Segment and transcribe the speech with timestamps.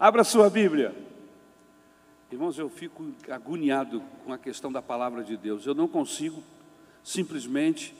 [0.00, 0.94] Abra sua Bíblia.
[2.32, 5.66] Irmãos, eu fico agoniado com a questão da palavra de Deus.
[5.66, 6.42] Eu não consigo
[7.04, 7.94] simplesmente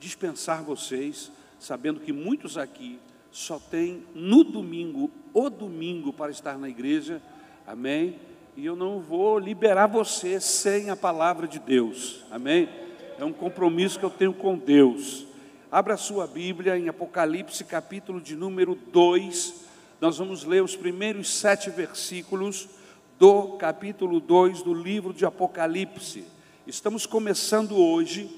[0.00, 1.30] dispensar vocês,
[1.60, 2.98] sabendo que muitos aqui
[3.30, 7.22] só têm no domingo, o domingo, para estar na igreja.
[7.64, 8.18] Amém?
[8.56, 12.24] E eu não vou liberar você sem a palavra de Deus.
[12.32, 12.68] Amém?
[13.16, 15.24] É um compromisso que eu tenho com Deus.
[15.70, 19.63] Abra sua Bíblia em Apocalipse, capítulo de número 2.
[20.00, 22.68] Nós vamos ler os primeiros sete versículos
[23.16, 26.24] do capítulo 2 do livro de Apocalipse.
[26.66, 28.28] Estamos começando hoje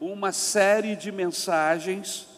[0.00, 2.28] uma série de mensagens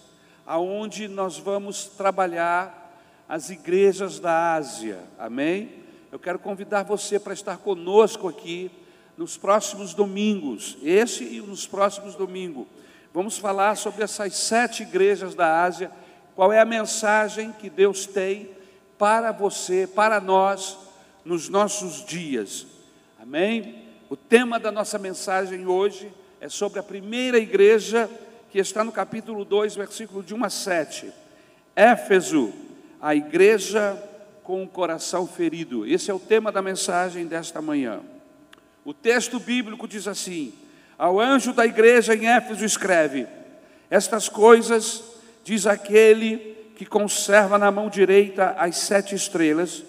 [0.46, 2.96] aonde nós vamos trabalhar
[3.28, 5.00] as igrejas da Ásia.
[5.18, 5.84] Amém?
[6.10, 8.70] Eu quero convidar você para estar conosco aqui
[9.18, 12.66] nos próximos domingos, esse e nos próximos domingos.
[13.12, 15.90] Vamos falar sobre essas sete igrejas da Ásia,
[16.34, 18.61] qual é a mensagem que Deus tem
[19.02, 20.78] para você, para nós,
[21.24, 22.64] nos nossos dias.
[23.20, 23.82] Amém?
[24.08, 26.08] O tema da nossa mensagem hoje
[26.40, 28.08] é sobre a primeira igreja
[28.48, 31.12] que está no capítulo 2, versículo de 1 a 7.
[31.74, 32.52] Éfeso,
[33.00, 34.00] a igreja
[34.44, 35.84] com o coração ferido.
[35.84, 38.02] Esse é o tema da mensagem desta manhã.
[38.84, 40.54] O texto bíblico diz assim:
[40.96, 43.26] Ao anjo da igreja em Éfeso escreve:
[43.90, 45.02] Estas coisas
[45.42, 46.51] diz aquele
[46.82, 49.84] que conserva na mão direita as sete estrelas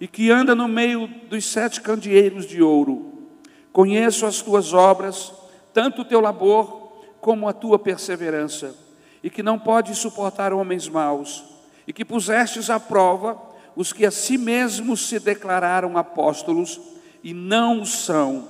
[0.00, 3.28] e que anda no meio dos sete candeeiros de ouro.
[3.72, 5.32] Conheço as tuas obras,
[5.72, 8.74] tanto o teu labor como a tua perseverança,
[9.22, 11.44] e que não podes suportar homens maus,
[11.86, 13.40] e que pusestes à prova
[13.76, 16.80] os que a si mesmos se declararam apóstolos
[17.22, 18.48] e não o são,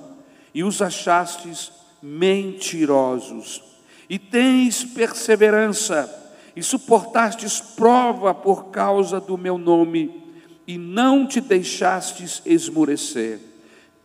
[0.51, 3.61] e os achastes mentirosos.
[4.09, 6.22] E tens perseverança,
[6.55, 10.23] e suportastes prova por causa do meu nome,
[10.67, 13.39] e não te deixastes esmurecer.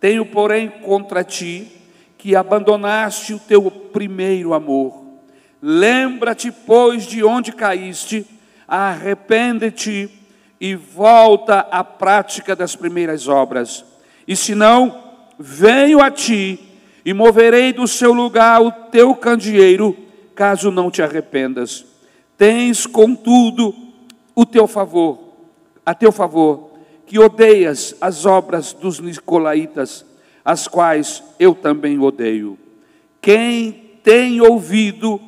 [0.01, 1.71] Tenho, porém, contra ti
[2.17, 5.05] que abandonaste o teu primeiro amor.
[5.63, 8.27] Lembra-te, pois, de onde caíste,
[8.67, 10.11] arrepende-te
[10.61, 13.85] e volta à prática das primeiras obras.
[14.27, 16.59] E se não, venho a ti
[17.05, 19.97] e moverei do seu lugar o teu candeeiro,
[20.35, 21.85] caso não te arrependas.
[22.39, 23.75] Tens, contudo,
[24.33, 25.19] o teu favor,
[25.85, 26.71] a teu favor,
[27.05, 30.07] que odeias as obras dos nicolaítas,
[30.45, 32.57] as quais eu também odeio.
[33.21, 33.73] Quem
[34.05, 35.21] tem ouvido,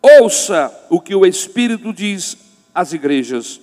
[0.00, 2.38] ouça o que o Espírito diz
[2.72, 3.60] às igrejas.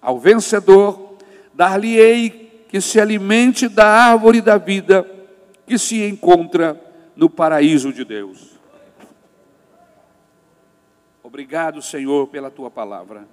[0.00, 1.14] Ao vencedor,
[1.54, 5.06] dar-lhe-ei que se alimente da árvore da vida
[5.64, 6.80] que se encontra
[7.14, 8.58] no paraíso de Deus.
[11.32, 13.26] Obrigado, Senhor, pela tua palavra.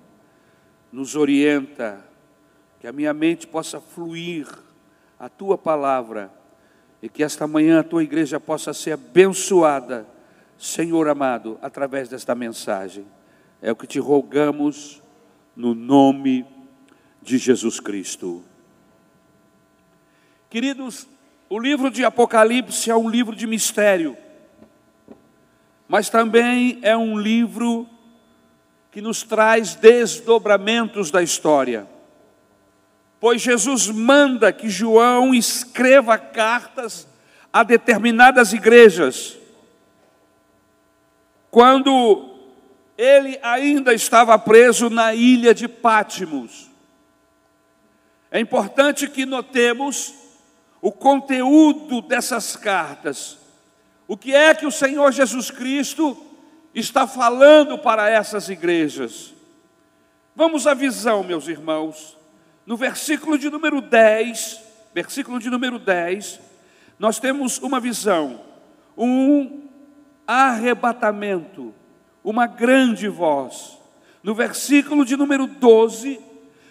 [0.90, 2.02] Nos orienta,
[2.80, 4.48] que a minha mente possa fluir
[5.20, 6.32] a tua palavra
[7.02, 10.08] e que esta manhã a tua igreja possa ser abençoada,
[10.58, 13.06] Senhor amado, através desta mensagem.
[13.62, 15.04] É o que te rogamos
[15.54, 16.46] no nome
[17.22, 18.42] de Jesus Cristo.
[20.50, 21.06] Queridos,
[21.50, 24.16] o livro de Apocalipse é um livro de mistério,
[25.90, 27.90] mas também é um livro
[28.92, 31.90] que nos traz desdobramentos da história.
[33.20, 37.08] Pois Jesus manda que João escreva cartas
[37.52, 39.36] a determinadas igrejas.
[41.50, 42.36] Quando
[42.96, 46.70] ele ainda estava preso na ilha de Pátimos,
[48.30, 50.14] é importante que notemos
[50.80, 53.39] o conteúdo dessas cartas.
[54.10, 56.18] O que é que o Senhor Jesus Cristo
[56.74, 59.36] está falando para essas igrejas?
[60.36, 62.18] Vamos à visão, meus irmãos.
[62.66, 64.62] No versículo de número 10,
[64.96, 66.40] versículo de número 10,
[66.98, 68.42] nós temos uma visão,
[68.98, 69.68] um
[70.26, 71.72] arrebatamento,
[72.24, 73.78] uma grande voz.
[74.24, 76.20] No versículo de número 12,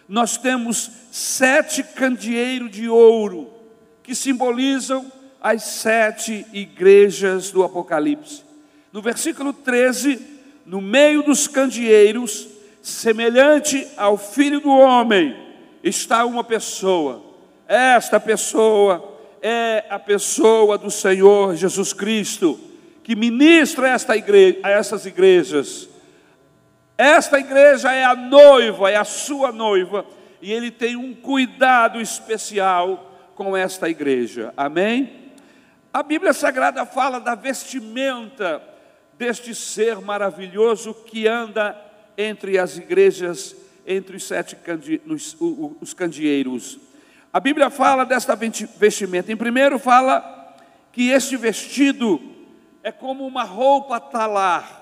[0.08, 3.48] nós temos sete candeeiros de ouro
[4.02, 8.42] que simbolizam as sete igrejas do Apocalipse.
[8.92, 10.20] No versículo 13,
[10.66, 12.48] no meio dos candeeiros,
[12.82, 15.36] semelhante ao filho do homem,
[15.82, 17.22] está uma pessoa.
[17.66, 22.58] Esta pessoa é a pessoa do Senhor Jesus Cristo,
[23.02, 25.88] que ministra esta igreja, a essas igrejas
[26.98, 30.04] esta igreja é a noiva, é a sua noiva,
[30.42, 34.52] e ele tem um cuidado especial com esta igreja.
[34.56, 35.27] Amém?
[35.92, 38.62] A Bíblia Sagrada fala da vestimenta
[39.16, 41.76] deste ser maravilhoso que anda
[42.16, 43.56] entre as igrejas,
[43.86, 44.56] entre os sete
[45.80, 46.78] os candeeiros.
[47.32, 49.32] A Bíblia fala desta vestimenta.
[49.32, 50.56] Em primeiro, fala
[50.92, 52.20] que este vestido
[52.82, 54.76] é como uma roupa talar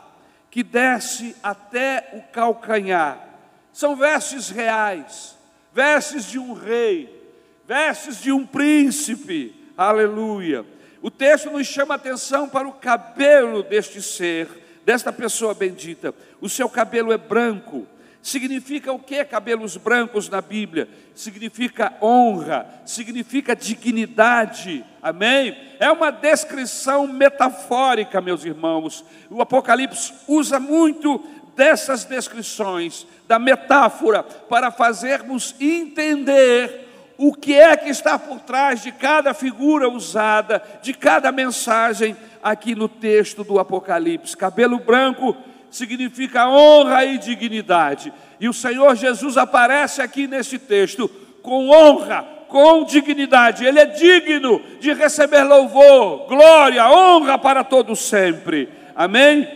[0.50, 3.28] que desce até o calcanhar.
[3.72, 5.36] São vestes reais,
[5.72, 7.30] vestes de um rei,
[7.66, 9.54] vestes de um príncipe.
[9.76, 10.64] Aleluia.
[11.06, 14.48] O texto nos chama atenção para o cabelo deste ser,
[14.84, 16.12] desta pessoa bendita.
[16.40, 17.86] O seu cabelo é branco,
[18.20, 20.88] Significa o que cabelos brancos na Bíblia?
[21.14, 25.56] Significa honra, significa dignidade, amém?
[25.78, 29.04] É uma descrição metafórica, meus irmãos.
[29.30, 31.24] O Apocalipse usa muito
[31.54, 36.85] dessas descrições, da metáfora, para fazermos entender
[37.18, 42.74] o que é que está por trás de cada figura usada, de cada mensagem aqui
[42.74, 44.36] no texto do Apocalipse.
[44.36, 45.36] Cabelo branco
[45.70, 48.12] significa honra e dignidade.
[48.38, 51.08] E o Senhor Jesus aparece aqui nesse texto
[51.42, 53.64] com honra, com dignidade.
[53.64, 58.68] Ele é digno de receber louvor, glória, honra para todos sempre.
[58.94, 59.48] Amém?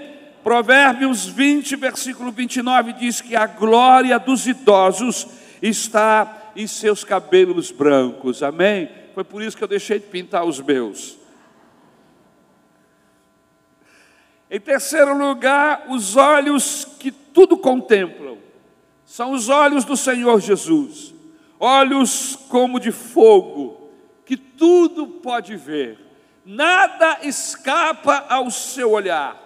[0.43, 5.27] Provérbios 20, versículo 29 diz que a glória dos idosos
[5.61, 8.43] está em seus cabelos brancos.
[8.43, 8.91] Amém?
[9.15, 11.19] Foi por isso que eu deixei de pintar os meus.
[14.51, 18.39] Em terceiro lugar, os olhos que tudo contemplam
[19.05, 21.15] são os olhos do Senhor Jesus,
[21.59, 23.91] olhos como de fogo,
[24.27, 25.99] que tudo pode ver,
[26.45, 29.41] nada escapa ao seu olhar.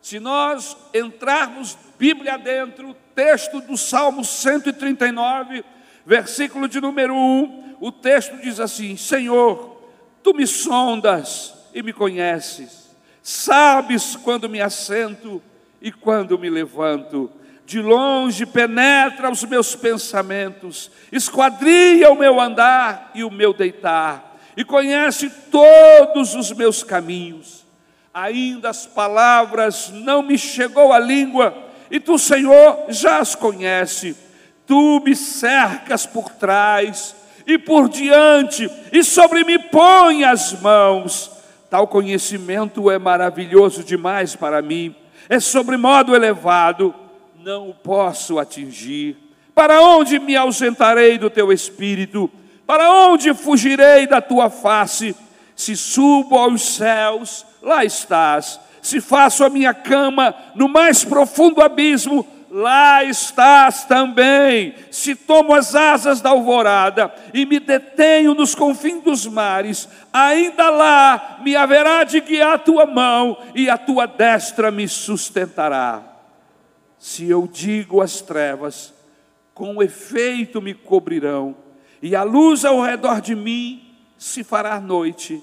[0.00, 5.64] Se nós entrarmos Bíblia dentro, texto do Salmo 139,
[6.04, 9.80] versículo de número 1, o texto diz assim: Senhor,
[10.22, 12.80] tu me sondas e me conheces
[13.22, 15.42] Sabes quando me assento
[15.80, 17.30] e quando me levanto.
[17.66, 24.64] De longe penetra os meus pensamentos, esquadria o meu andar e o meu deitar, e
[24.64, 27.64] conhece todos os meus caminhos.
[28.12, 31.56] Ainda as palavras não me chegou à língua,
[31.88, 34.16] e tu, Senhor, já as conhece.
[34.70, 41.40] Tu me cercas por trás e por diante, e sobre mim põe as mãos
[41.70, 44.92] Tal conhecimento é maravilhoso demais para mim,
[45.28, 46.92] é sobremodo elevado,
[47.38, 49.16] não o posso atingir.
[49.54, 52.28] Para onde me ausentarei do teu espírito?
[52.66, 55.14] Para onde fugirei da tua face?
[55.54, 58.58] Se subo aos céus, lá estás.
[58.82, 64.74] Se faço a minha cama no mais profundo abismo, lá estás também.
[64.90, 71.38] Se tomo as asas da alvorada e me detenho nos confins dos mares, ainda lá
[71.42, 76.02] me haverá de guiar a tua mão e a tua destra me sustentará.
[76.98, 78.92] Se eu digo às trevas,
[79.54, 81.56] com efeito me cobrirão,
[82.02, 85.42] e a luz ao redor de mim se fará noite,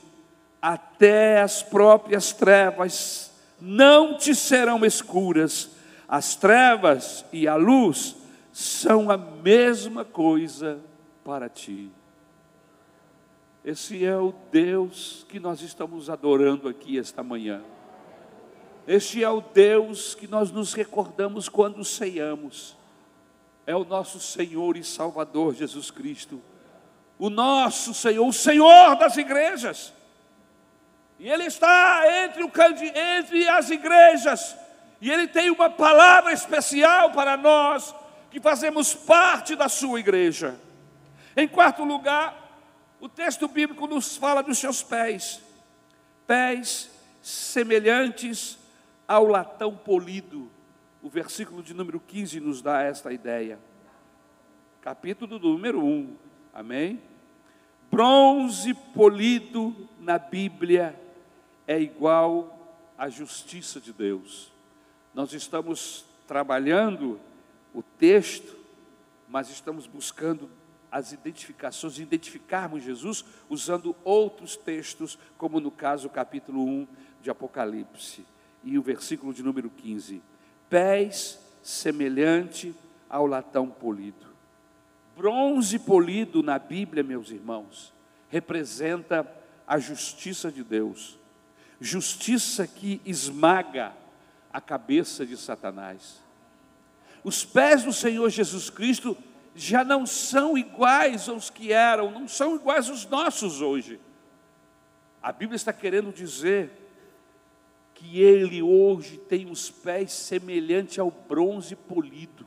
[0.61, 5.76] até as próprias trevas não te serão escuras
[6.07, 8.15] as trevas e a luz
[8.53, 10.79] são a mesma coisa
[11.23, 11.91] para ti.
[13.63, 17.61] Esse é o Deus que nós estamos adorando aqui esta manhã.
[18.87, 22.77] Este é o Deus que nós nos recordamos quando ceiamos.
[23.65, 26.41] É o nosso Senhor e Salvador Jesus Cristo.
[27.19, 29.93] O nosso Senhor, o Senhor das igrejas.
[31.19, 32.51] E Ele está entre, o,
[32.95, 34.55] entre as igrejas
[34.99, 37.93] e Ele tem uma palavra especial para nós
[38.31, 40.59] que fazemos parte da sua igreja.
[41.35, 42.47] Em quarto lugar,
[42.99, 45.41] o texto bíblico nos fala dos seus pés,
[46.25, 46.89] pés
[47.21, 48.57] semelhantes
[49.07, 50.51] ao latão polido.
[51.01, 53.59] O versículo de número 15 nos dá esta ideia.
[54.81, 56.15] Capítulo número 1,
[56.53, 57.01] amém?
[57.91, 60.99] Bronze polido na Bíblia
[61.67, 64.56] é igual à justiça de Deus.
[65.17, 67.19] Nós estamos trabalhando
[67.73, 68.55] o texto,
[69.27, 70.47] mas estamos buscando
[70.91, 76.87] as identificações, identificarmos Jesus usando outros textos, como no caso o capítulo 1
[77.23, 78.23] de Apocalipse
[78.63, 80.21] e o versículo de número 15.
[80.69, 82.75] Pés semelhante
[83.09, 84.27] ao latão polido.
[85.15, 87.91] Bronze polido na Bíblia, meus irmãos,
[88.29, 89.27] representa
[89.65, 91.17] a justiça de Deus.
[91.81, 93.95] Justiça que esmaga
[94.57, 96.19] a cabeça de Satanás.
[97.23, 99.15] Os pés do Senhor Jesus Cristo
[99.55, 103.99] já não são iguais aos que eram, não são iguais aos nossos hoje.
[105.21, 106.71] A Bíblia está querendo dizer
[107.93, 112.43] que ele hoje tem os pés semelhantes ao bronze polido,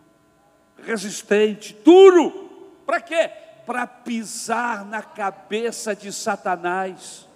[0.82, 2.50] resistente, duro.
[2.84, 3.30] Para quê?
[3.64, 7.28] para pisar na cabeça de Satanás.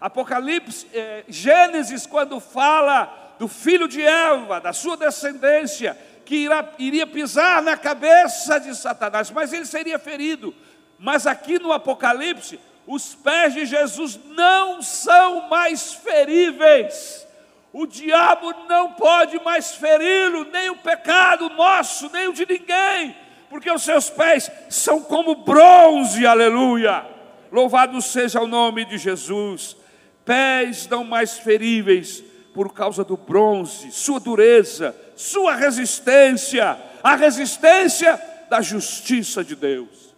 [0.00, 7.06] Apocalipse, eh, Gênesis, quando fala do filho de Eva, da sua descendência, que irá, iria
[7.06, 10.54] pisar na cabeça de Satanás, mas ele seria ferido.
[10.98, 17.26] Mas aqui no Apocalipse, os pés de Jesus não são mais feríveis.
[17.72, 23.16] O diabo não pode mais feri-lo, nem o pecado nosso, nem o de ninguém,
[23.48, 27.06] porque os seus pés são como bronze, aleluia.
[27.50, 29.78] Louvado seja o nome de Jesus.
[30.26, 38.60] Pés não mais feríveis por causa do bronze, sua dureza, sua resistência, a resistência da
[38.60, 40.14] justiça de Deus.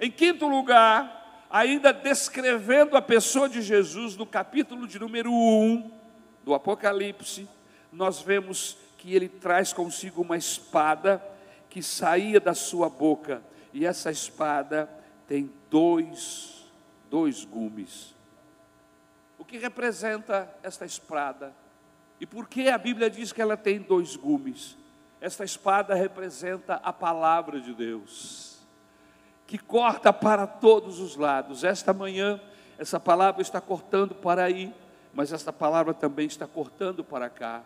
[0.00, 5.90] Em quinto lugar, ainda descrevendo a pessoa de Jesus, no capítulo de número 1
[6.44, 7.48] do Apocalipse,
[7.92, 11.22] nós vemos que ele traz consigo uma espada
[11.68, 13.42] que saía da sua boca,
[13.72, 14.88] e essa espada
[15.26, 16.70] tem dois,
[17.10, 18.11] dois gumes.
[19.52, 21.52] Que representa esta espada?
[22.18, 24.78] E por que a Bíblia diz que ela tem dois gumes?
[25.20, 28.56] Esta espada representa a palavra de Deus,
[29.46, 31.64] que corta para todos os lados.
[31.64, 32.40] Esta manhã,
[32.78, 34.72] essa palavra está cortando para aí,
[35.12, 37.62] mas esta palavra também está cortando para cá.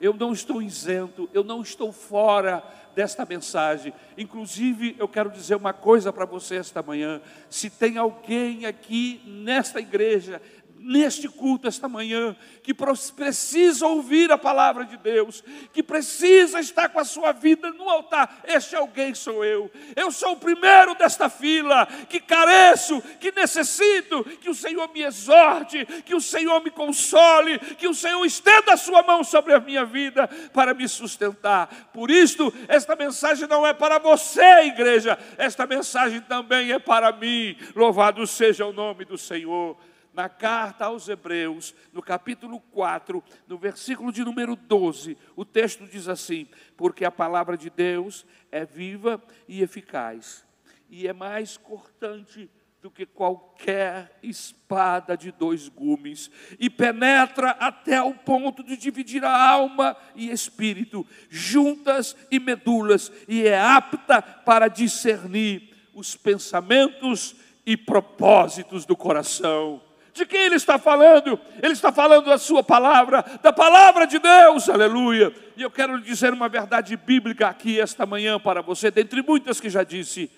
[0.00, 2.64] Eu não estou isento, eu não estou fora
[2.96, 3.92] desta mensagem.
[4.16, 9.78] Inclusive, eu quero dizer uma coisa para você esta manhã: se tem alguém aqui nesta
[9.80, 10.42] igreja
[10.78, 15.42] neste culto esta manhã, que precisa ouvir a palavra de Deus,
[15.72, 18.40] que precisa estar com a sua vida no altar.
[18.44, 19.70] Este alguém sou eu.
[19.96, 25.84] Eu sou o primeiro desta fila, que careço, que necessito, que o Senhor me exorte,
[26.04, 29.84] que o Senhor me console, que o Senhor estenda a sua mão sobre a minha
[29.84, 31.90] vida para me sustentar.
[31.92, 37.56] Por isto, esta mensagem não é para você, igreja, esta mensagem também é para mim.
[37.74, 39.76] Louvado seja o nome do Senhor
[40.18, 46.08] na carta aos Hebreus, no capítulo 4, no versículo de número 12, o texto diz
[46.08, 50.44] assim: Porque a palavra de Deus é viva e eficaz,
[50.90, 52.50] e é mais cortante
[52.82, 59.50] do que qualquer espada de dois gumes, e penetra até o ponto de dividir a
[59.50, 68.84] alma e espírito, juntas e medulas, e é apta para discernir os pensamentos e propósitos
[68.84, 69.86] do coração.
[70.18, 71.38] De quem ele está falando?
[71.62, 75.32] Ele está falando da sua palavra, da palavra de Deus, aleluia.
[75.56, 79.60] E eu quero lhe dizer uma verdade bíblica aqui esta manhã para você, dentre muitas
[79.60, 80.28] que já disse.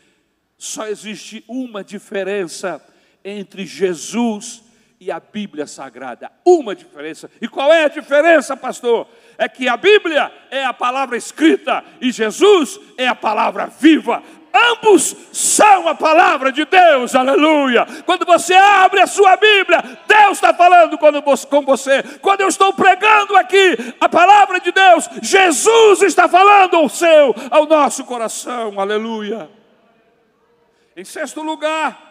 [0.58, 2.78] Só existe uma diferença
[3.25, 4.62] entre Jesus
[5.00, 6.30] e a Bíblia Sagrada.
[6.44, 7.30] Uma diferença.
[7.40, 9.08] E qual é a diferença, pastor?
[9.38, 14.22] É que a Bíblia é a palavra escrita e Jesus é a palavra viva.
[14.52, 17.87] Ambos são a palavra de Deus, aleluia.
[18.04, 22.02] Quando você abre a sua Bíblia, Deus está falando com você.
[22.21, 27.66] Quando eu estou pregando aqui a palavra de Deus, Jesus está falando ao seu, ao
[27.66, 29.50] nosso coração, aleluia.
[30.97, 32.11] Em sexto lugar,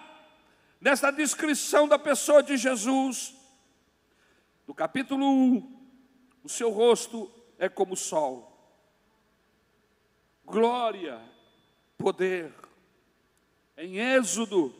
[0.79, 3.35] nesta descrição da pessoa de Jesus,
[4.65, 5.79] no capítulo 1,
[6.43, 8.45] o seu rosto é como o sol.
[10.45, 11.19] Glória
[11.99, 12.51] poder.
[13.77, 14.73] Em Êxodo,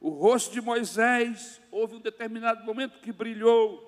[0.00, 3.86] o rosto de Moisés, houve um determinado momento que brilhou,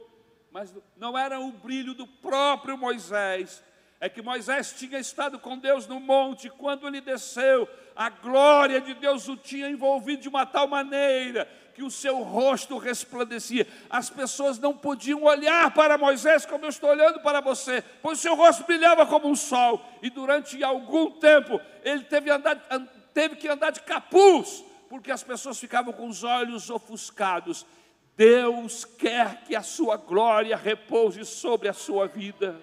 [0.51, 3.63] mas não era o brilho do próprio Moisés,
[4.01, 8.95] é que Moisés tinha estado com Deus no monte, quando ele desceu, a glória de
[8.95, 13.67] Deus o tinha envolvido de uma tal maneira que o seu rosto resplandecia.
[13.89, 18.23] As pessoas não podiam olhar para Moisés como eu estou olhando para você, pois o
[18.23, 19.85] seu rosto brilhava como um sol.
[20.03, 22.57] E durante algum tempo ele teve, andar,
[23.15, 27.67] teve que andar de capuz, porque as pessoas ficavam com os olhos ofuscados.
[28.17, 32.61] Deus quer que a sua glória repouse sobre a sua vida.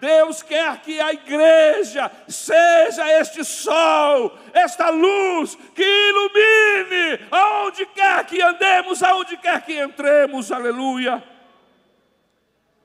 [0.00, 8.40] Deus quer que a igreja seja este sol, esta luz que ilumine aonde quer que
[8.42, 11.22] andemos, aonde quer que entremos, aleluia.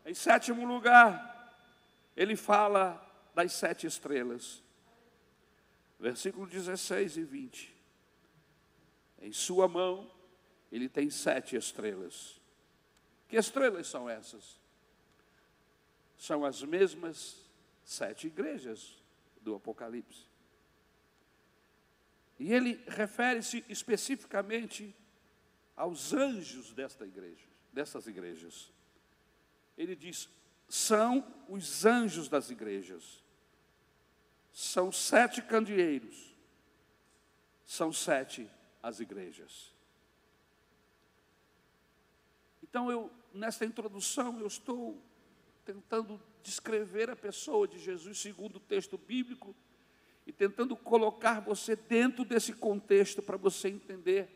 [0.06, 1.53] Em sétimo lugar,
[2.15, 3.01] ele fala
[3.34, 4.63] das sete estrelas,
[6.00, 7.75] versículo 16 e 20.
[9.22, 10.10] Em sua mão,
[10.72, 12.39] ele tem sete estrelas.
[13.27, 14.61] Que estrelas são essas?
[16.22, 17.50] São as mesmas
[17.84, 18.96] sete igrejas
[19.42, 20.28] do Apocalipse.
[22.38, 24.96] E ele refere-se especificamente
[25.75, 28.72] aos anjos desta igreja, dessas igrejas.
[29.75, 30.30] Ele diz:
[30.70, 33.24] são os anjos das igrejas.
[34.51, 36.36] São sete candeeiros.
[37.66, 38.48] são sete
[38.84, 39.74] as igrejas.
[42.62, 45.01] Então, eu, nesta introdução, eu estou
[45.65, 49.56] tentando descrever a pessoa de Jesus segundo o texto bíblico
[50.25, 54.30] e tentando colocar você dentro desse contexto para você entender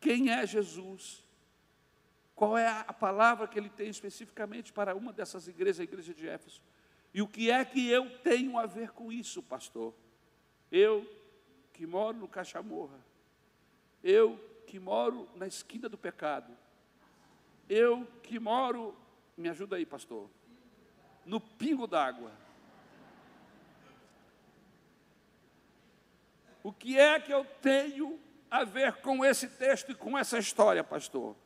[0.00, 1.24] quem é Jesus,
[2.34, 6.28] qual é a palavra que ele tem especificamente para uma dessas igrejas, a igreja de
[6.28, 6.60] Éfeso,
[7.12, 9.94] e o que é que eu tenho a ver com isso, pastor?
[10.70, 11.08] Eu
[11.72, 12.98] que moro no Cachamorra,
[14.02, 16.56] eu que moro na esquina do pecado,
[17.68, 18.94] eu que moro,
[19.36, 20.28] me ajuda aí, pastor,
[21.26, 22.30] no pingo d'água.
[26.62, 28.18] O que é que eu tenho
[28.50, 31.36] a ver com esse texto e com essa história, pastor?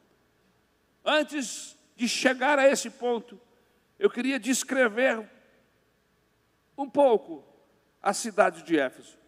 [1.04, 3.40] Antes de chegar a esse ponto,
[3.98, 5.28] eu queria descrever
[6.76, 7.44] um pouco
[8.00, 9.18] a cidade de Éfeso.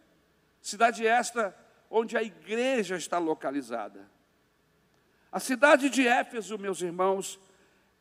[0.61, 1.55] Cidade esta
[1.89, 4.09] onde a igreja está localizada.
[5.29, 7.39] A cidade de Éfeso, meus irmãos,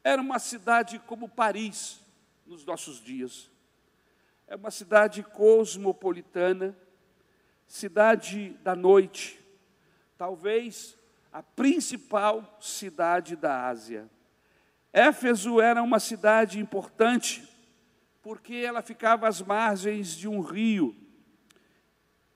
[0.04, 1.99] era uma cidade como Paris
[2.50, 3.48] nos nossos dias.
[4.48, 6.76] É uma cidade cosmopolitana,
[7.64, 9.40] cidade da noite,
[10.18, 10.98] talvez
[11.32, 14.10] a principal cidade da Ásia.
[14.92, 17.48] Éfeso era uma cidade importante
[18.20, 20.96] porque ela ficava às margens de um rio.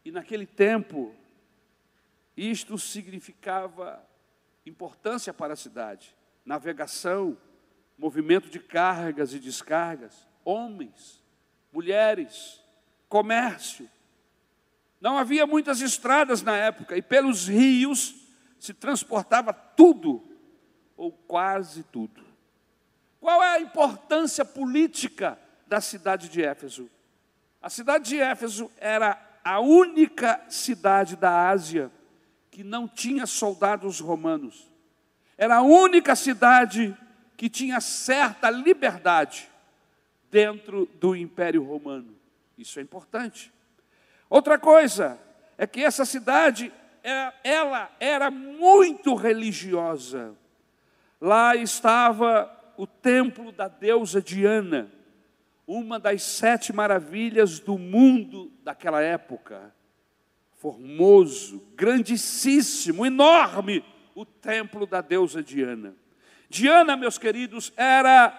[0.05, 1.13] E naquele tempo,
[2.37, 4.01] isto significava
[4.65, 7.37] importância para a cidade: navegação,
[7.99, 11.23] movimento de cargas e descargas, homens,
[11.73, 12.61] mulheres,
[13.09, 13.89] comércio.
[15.01, 18.15] Não havia muitas estradas na época e pelos rios
[18.59, 20.23] se transportava tudo,
[20.97, 22.25] ou quase tudo.
[23.21, 26.91] Qual é a importância política da cidade de Éfeso.
[27.61, 31.91] A cidade de Éfeso era a única cidade da Ásia
[32.51, 34.71] que não tinha soldados romanos.
[35.37, 36.97] Era a única cidade
[37.37, 39.49] que tinha certa liberdade
[40.31, 42.15] dentro do Império Romano.
[42.57, 43.53] Isso é importante.
[44.29, 45.19] Outra coisa
[45.59, 50.35] é que essa cidade, é, ela era muito religiosa.
[51.21, 54.91] Lá estava o templo da deusa Diana
[55.67, 59.75] uma das sete maravilhas do mundo daquela época.
[60.59, 65.95] Formoso, grandíssimo, enorme, o templo da deusa Diana.
[66.55, 68.33] Diana, meus queridos, era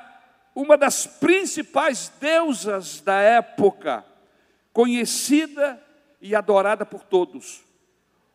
[0.56, 4.06] uma das principais deusas da época,
[4.72, 5.84] conhecida
[6.22, 7.62] e adorada por todos.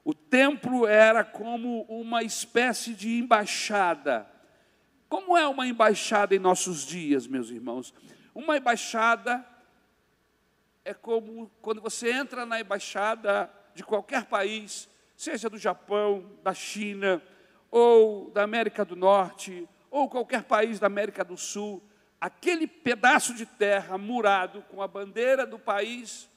[0.04, 4.30] O templo era como uma espécie de embaixada.
[5.08, 7.94] Como é uma embaixada em nossos dias, meus irmãos?
[8.34, 9.42] Uma embaixada
[10.84, 17.22] é como quando você entra na embaixada de qualquer país, seja do Japão, da China,
[17.70, 21.82] ou da América do Norte, ou qualquer país da América do Sul,
[22.20, 26.28] aquele pedaço de terra murado com a bandeira do país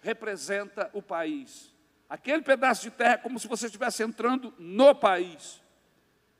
[0.00, 1.74] representa o país.
[2.08, 5.62] Aquele pedaço de terra é como se você estivesse entrando no país.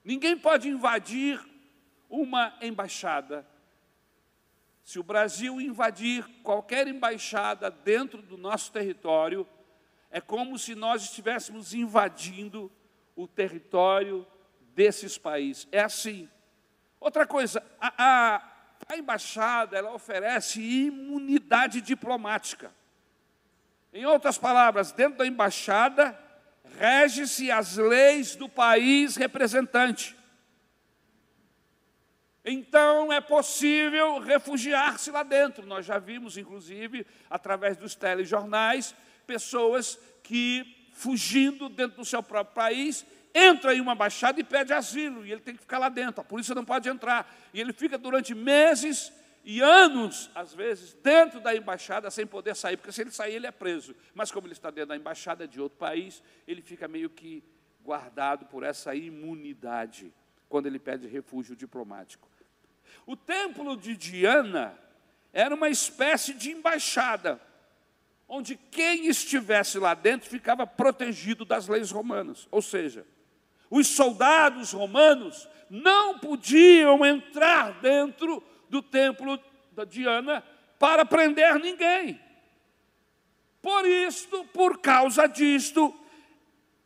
[0.05, 1.40] Ninguém pode invadir
[2.09, 3.46] uma embaixada
[4.90, 9.46] se o Brasil invadir qualquer embaixada dentro do nosso território,
[10.11, 12.68] é como se nós estivéssemos invadindo
[13.14, 14.27] o território
[14.75, 15.68] desses países.
[15.70, 16.29] É assim.
[16.99, 18.42] Outra coisa, a, a,
[18.88, 22.73] a embaixada ela oferece imunidade diplomática.
[23.92, 26.18] Em outras palavras, dentro da embaixada,
[26.79, 30.16] rege-se as leis do país representante.
[32.44, 35.66] Então é possível refugiar-se lá dentro.
[35.66, 38.94] Nós já vimos, inclusive, através dos telejornais,
[39.27, 45.24] pessoas que, fugindo dentro do seu próprio país, entra em uma baixada e pede asilo,
[45.24, 47.33] e ele tem que ficar lá dentro, a polícia não pode entrar.
[47.55, 49.12] E ele fica durante meses
[49.44, 53.46] e anos, às vezes, dentro da embaixada sem poder sair, porque se ele sair, ele
[53.46, 53.94] é preso.
[54.14, 57.42] Mas como ele está dentro da embaixada de outro país, ele fica meio que
[57.83, 60.12] guardado por essa imunidade
[60.48, 62.29] quando ele pede refúgio diplomático.
[63.07, 64.79] O templo de Diana
[65.33, 67.40] era uma espécie de embaixada,
[68.31, 72.49] onde quem estivesse lá dentro ficava protegido das leis romanas.
[72.51, 73.07] Ou seja,
[73.69, 79.38] os soldados romanos não podiam entrar dentro do templo
[79.73, 80.43] da Diana
[80.79, 82.19] para prender ninguém.
[83.61, 85.95] Por isto, por causa disto,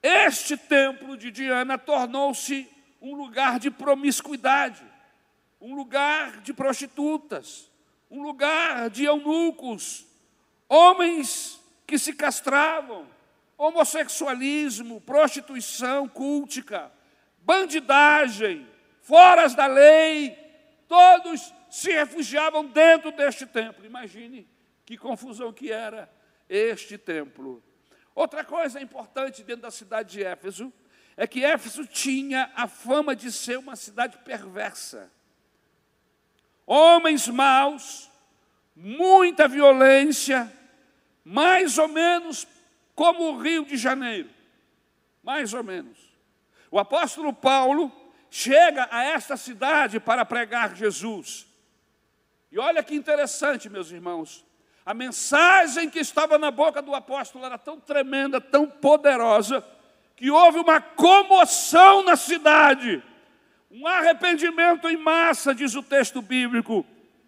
[0.03, 2.69] este templo de Diana tornou-se
[3.01, 4.83] um lugar de promiscuidade
[5.65, 7.71] um lugar de prostitutas,
[8.11, 10.07] um lugar de eunucos,
[10.75, 13.07] homens que se castravam,
[13.57, 16.91] homossexualismo, prostituição cultica,
[17.39, 18.67] bandidagem,
[19.01, 20.37] foras da lei,
[20.89, 23.87] todos se refugiavam dentro deste templo.
[23.87, 24.49] Imagine
[24.85, 26.11] que confusão que era
[26.49, 27.63] este templo.
[28.15, 30.73] Outra coisa importante dentro da cidade de Éfeso
[31.17, 35.11] é que Éfeso tinha a fama de ser uma cidade perversa.
[36.67, 38.11] Homens maus,
[38.75, 40.51] muita violência,
[41.25, 42.47] mais ou menos
[42.95, 44.29] como o Rio de Janeiro.
[45.23, 45.99] Mais ou menos.
[46.71, 47.91] O apóstolo Paulo
[48.31, 51.47] chega a esta cidade para pregar Jesus.
[52.53, 54.45] E olha que interessante, meus irmãos.
[54.85, 59.65] A mensagem que estava na boca do apóstolo era tão tremenda, tão poderosa,
[60.15, 63.03] que houve uma comoção na cidade,
[63.71, 66.87] um arrependimento em massa, diz o texto bíblico,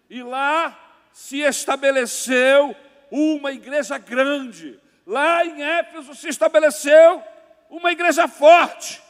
[0.09, 0.77] e lá
[1.11, 2.75] se estabeleceu
[3.11, 4.79] uma igreja grande.
[5.05, 7.23] Lá em Éfeso se estabeleceu
[7.69, 9.01] uma igreja forte,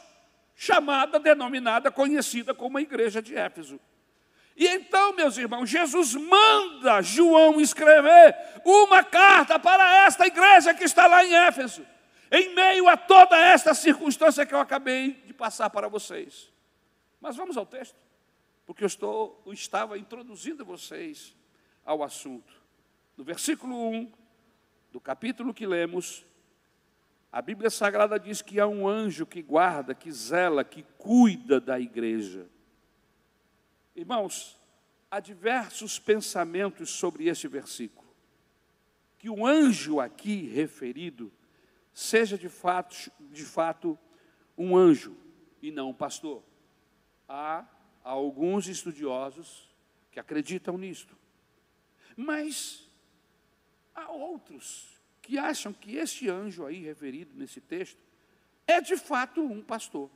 [0.54, 3.80] chamada, denominada, conhecida como a igreja de Éfeso.
[4.56, 11.06] E então, meus irmãos, Jesus manda João escrever uma carta para esta igreja que está
[11.06, 11.86] lá em Éfeso,
[12.28, 16.52] em meio a toda esta circunstância que eu acabei de passar para vocês.
[17.20, 17.96] Mas vamos ao texto,
[18.66, 21.36] porque eu estou, eu estava introduzindo vocês
[21.84, 22.57] ao assunto.
[23.18, 24.12] No versículo 1
[24.92, 26.24] do capítulo que lemos,
[27.32, 31.80] a Bíblia Sagrada diz que há um anjo que guarda, que zela, que cuida da
[31.80, 32.46] igreja.
[33.96, 34.56] Irmãos,
[35.10, 38.08] há diversos pensamentos sobre este versículo.
[39.18, 41.32] Que o anjo aqui referido
[41.92, 43.98] seja de fato, de fato
[44.56, 45.16] um anjo
[45.60, 46.40] e não um pastor.
[47.28, 47.66] Há
[48.04, 49.68] alguns estudiosos
[50.12, 51.18] que acreditam nisto.
[52.16, 52.87] Mas
[53.98, 58.00] há outros que acham que este anjo aí referido nesse texto
[58.66, 60.10] é de fato um pastor.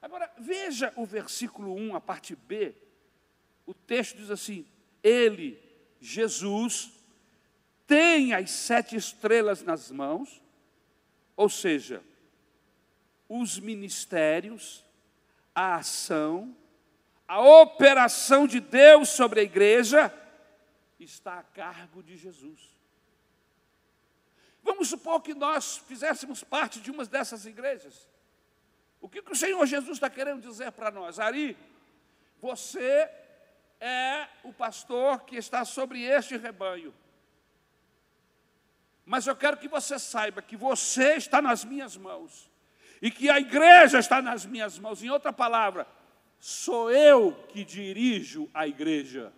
[0.00, 2.74] Agora, veja o versículo 1, a parte B.
[3.66, 4.66] O texto diz assim:
[5.02, 5.58] Ele,
[6.00, 6.92] Jesus,
[7.86, 10.42] tem as sete estrelas nas mãos,
[11.34, 12.02] ou seja,
[13.28, 14.84] os ministérios,
[15.54, 16.54] a ação,
[17.26, 20.12] a operação de Deus sobre a igreja
[20.98, 22.73] está a cargo de Jesus.
[24.64, 28.08] Vamos supor que nós fizéssemos parte de uma dessas igrejas.
[28.98, 31.20] O que, que o Senhor Jesus está querendo dizer para nós?
[31.20, 31.54] Ari,
[32.40, 33.06] você
[33.78, 36.94] é o pastor que está sobre este rebanho.
[39.04, 42.50] Mas eu quero que você saiba que você está nas minhas mãos
[43.02, 45.02] e que a igreja está nas minhas mãos.
[45.02, 45.86] Em outra palavra,
[46.38, 49.30] sou eu que dirijo a igreja.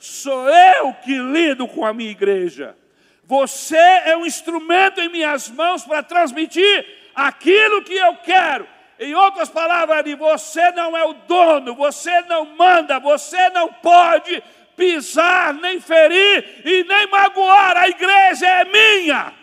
[0.00, 2.76] Sou eu que lido com a minha igreja.
[3.24, 8.66] Você é um instrumento em minhas mãos para transmitir aquilo que eu quero.
[8.98, 14.42] Em outras palavras, você não é o dono, você não manda, você não pode
[14.76, 17.76] pisar, nem ferir e nem magoar.
[17.76, 19.34] A igreja é minha.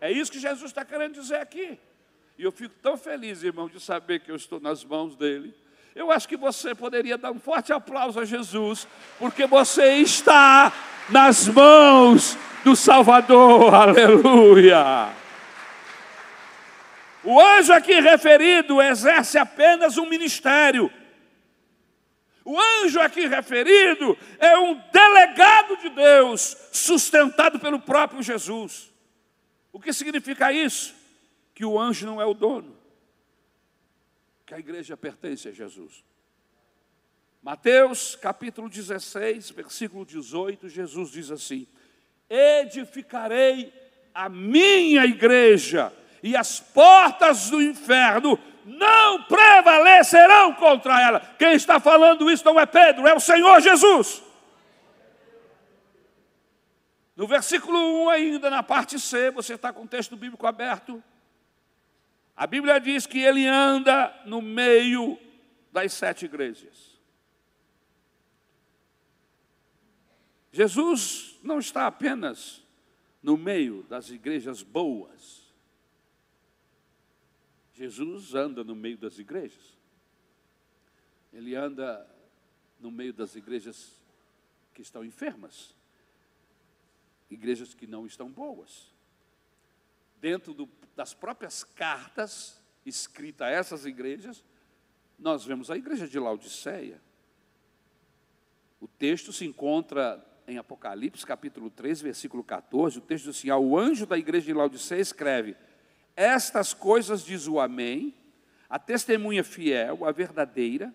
[0.00, 1.78] É isso que Jesus está querendo dizer aqui.
[2.38, 5.54] E eu fico tão feliz, irmão, de saber que eu estou nas mãos dele.
[5.94, 10.72] Eu acho que você poderia dar um forte aplauso a Jesus, porque você está
[11.10, 15.12] nas mãos do Salvador, aleluia.
[17.22, 20.90] O anjo aqui referido exerce apenas um ministério.
[22.44, 28.90] O anjo aqui referido é um delegado de Deus, sustentado pelo próprio Jesus.
[29.72, 30.94] O que significa isso?
[31.54, 32.76] Que o anjo não é o dono,
[34.46, 36.02] que a igreja pertence a Jesus.
[37.42, 41.66] Mateus capítulo 16, versículo 18, Jesus diz assim:
[42.28, 43.72] edificarei
[44.14, 51.20] a minha igreja, e as portas do inferno não prevalecerão contra ela.
[51.38, 54.22] Quem está falando isso não é Pedro, é o Senhor Jesus.
[57.16, 61.02] No versículo 1, ainda na parte C, você está com o texto bíblico aberto.
[62.36, 65.18] A Bíblia diz que ele anda no meio
[65.72, 66.89] das sete igrejas.
[70.52, 72.62] Jesus não está apenas
[73.22, 75.50] no meio das igrejas boas.
[77.72, 79.78] Jesus anda no meio das igrejas.
[81.32, 82.06] Ele anda
[82.80, 83.92] no meio das igrejas
[84.74, 85.74] que estão enfermas,
[87.30, 88.92] igrejas que não estão boas.
[90.20, 94.44] Dentro do, das próprias cartas escritas a essas igrejas,
[95.18, 97.00] nós vemos a igreja de Laodiceia.
[98.80, 103.78] O texto se encontra em Apocalipse, capítulo 3, versículo 14, o texto diz assim: Ao
[103.78, 105.56] anjo da igreja de Laodiceia escreve:
[106.16, 108.14] Estas coisas diz o Amém,
[108.68, 110.92] a testemunha fiel, a verdadeira,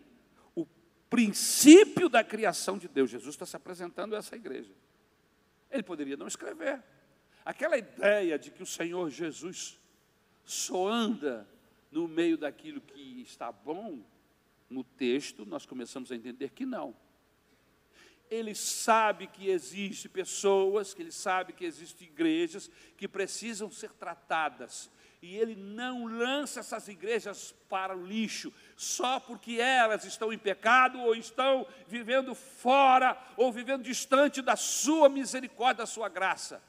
[0.54, 0.68] o
[1.10, 3.10] princípio da criação de Deus.
[3.10, 4.74] Jesus está se apresentando a essa igreja.
[5.72, 6.84] Ele poderia não escrever.
[7.44, 9.80] Aquela ideia de que o Senhor Jesus
[10.44, 11.48] só anda
[11.92, 14.00] no meio daquilo que está bom,
[14.70, 16.96] no texto, nós começamos a entender que não.
[18.30, 24.90] Ele sabe que existem pessoas, que ele sabe que existem igrejas que precisam ser tratadas.
[25.22, 31.00] E ele não lança essas igrejas para o lixo, só porque elas estão em pecado,
[31.00, 36.62] ou estão vivendo fora, ou vivendo distante da sua misericórdia, da sua graça.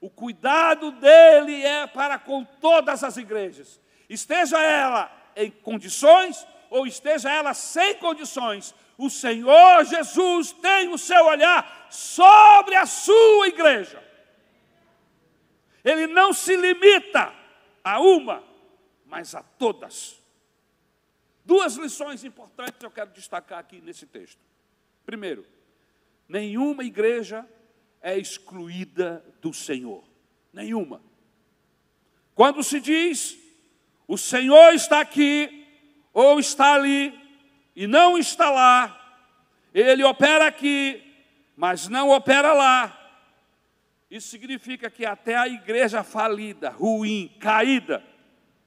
[0.00, 7.30] O cuidado dele é para com todas as igrejas, esteja ela em condições ou esteja
[7.30, 14.04] ela sem condições, o Senhor Jesus tem o seu olhar sobre a sua igreja.
[15.84, 17.32] Ele não se limita
[17.84, 18.42] a uma,
[19.06, 20.20] mas a todas.
[21.44, 24.40] Duas lições importantes eu quero destacar aqui nesse texto.
[25.06, 25.46] Primeiro,
[26.28, 27.48] nenhuma igreja
[28.02, 30.04] é excluída do Senhor.
[30.52, 31.00] Nenhuma.
[32.34, 33.38] Quando se diz,
[34.08, 35.66] o Senhor está aqui,
[36.12, 37.27] ou está ali
[37.78, 39.22] e não está lá,
[39.72, 41.00] ele opera aqui,
[41.56, 42.92] mas não opera lá.
[44.10, 48.04] Isso significa que até a igreja falida, ruim, caída,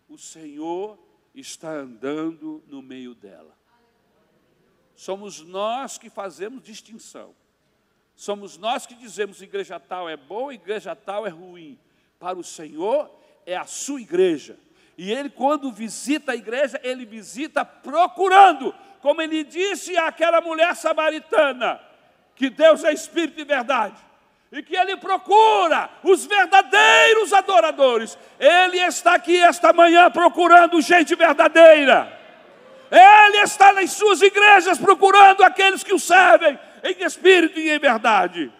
[0.08, 0.97] o Senhor
[1.36, 3.54] está andando no meio dela.
[4.95, 7.36] Somos nós que fazemos distinção.
[8.15, 11.78] Somos nós que dizemos igreja tal é boa, igreja tal é ruim.
[12.17, 13.13] Para o Senhor
[13.45, 14.58] é a sua igreja.
[14.97, 21.80] E ele, quando visita a igreja, ele visita procurando, como ele disse àquela mulher samaritana,
[22.36, 23.96] que Deus é espírito de verdade,
[24.52, 28.18] e que ele procura os verdadeiros adoradores.
[28.40, 32.20] Ele está aqui esta manhã procurando gente verdadeira.
[32.92, 38.52] Ele está nas suas igrejas procurando aqueles que o servem em espírito e em verdade.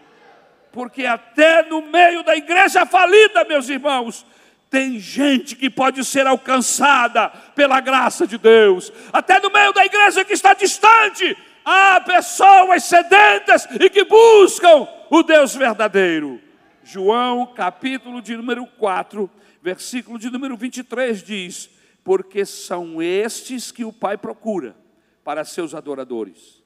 [0.72, 4.26] Porque até no meio da igreja falida, meus irmãos,
[4.72, 8.90] tem gente que pode ser alcançada pela graça de Deus.
[9.12, 15.24] Até no meio da igreja que está distante, há pessoas sedentas e que buscam o
[15.24, 16.40] Deus verdadeiro.
[16.86, 19.30] João, capítulo de número 4,
[19.62, 21.70] versículo de número 23 diz:
[22.02, 24.74] Porque são estes que o Pai procura
[25.22, 26.64] para seus adoradores.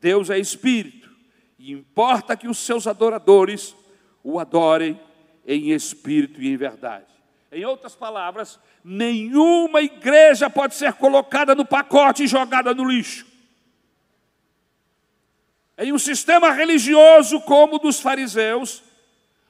[0.00, 1.08] Deus é espírito,
[1.56, 3.76] e importa que os seus adoradores
[4.24, 5.00] o adorem
[5.46, 7.19] em espírito e em verdade.
[7.52, 13.26] Em outras palavras, nenhuma igreja pode ser colocada no pacote e jogada no lixo.
[15.76, 18.82] Em um sistema religioso como o dos fariseus,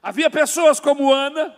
[0.01, 1.55] havia pessoas como Ana,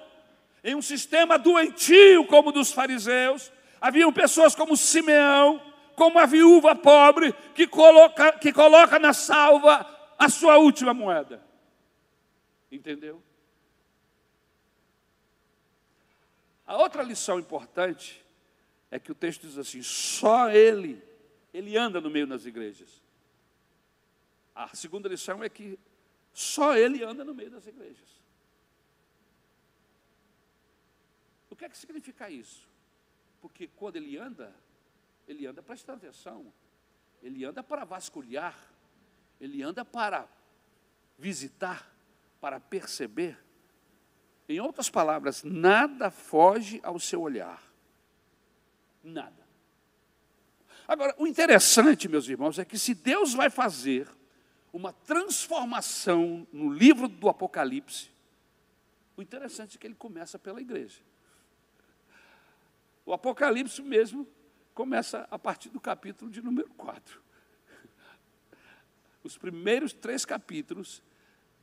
[0.64, 5.62] em um sistema doentio como o dos fariseus, haviam pessoas como Simeão,
[5.96, 9.86] como a viúva pobre que coloca, que coloca na salva
[10.18, 11.42] a sua última moeda.
[12.72, 13.22] Entendeu?
[16.74, 18.26] A outra lição importante
[18.90, 21.00] é que o texto diz assim: só ele,
[21.54, 23.00] ele anda no meio das igrejas.
[24.56, 25.78] A segunda lição é que
[26.34, 28.20] só ele anda no meio das igrejas.
[31.48, 32.68] O que é que significa isso?
[33.40, 34.52] Porque quando ele anda,
[35.28, 36.52] ele anda prestando atenção,
[37.22, 38.58] ele anda para vasculhar,
[39.40, 40.28] ele anda para
[41.20, 41.88] visitar,
[42.42, 43.38] para perceber.
[44.48, 47.64] Em outras palavras, nada foge ao seu olhar.
[49.04, 49.44] Nada.
[50.88, 54.08] Agora, o interessante, meus irmãos, é que se Deus vai fazer
[54.72, 58.12] uma transformação no livro do Apocalipse,
[59.16, 61.00] o interessante é que ele começa pela igreja.
[63.06, 64.28] O Apocalipse mesmo
[64.74, 67.22] começa a partir do capítulo de número 4.
[69.24, 71.02] Os primeiros três capítulos,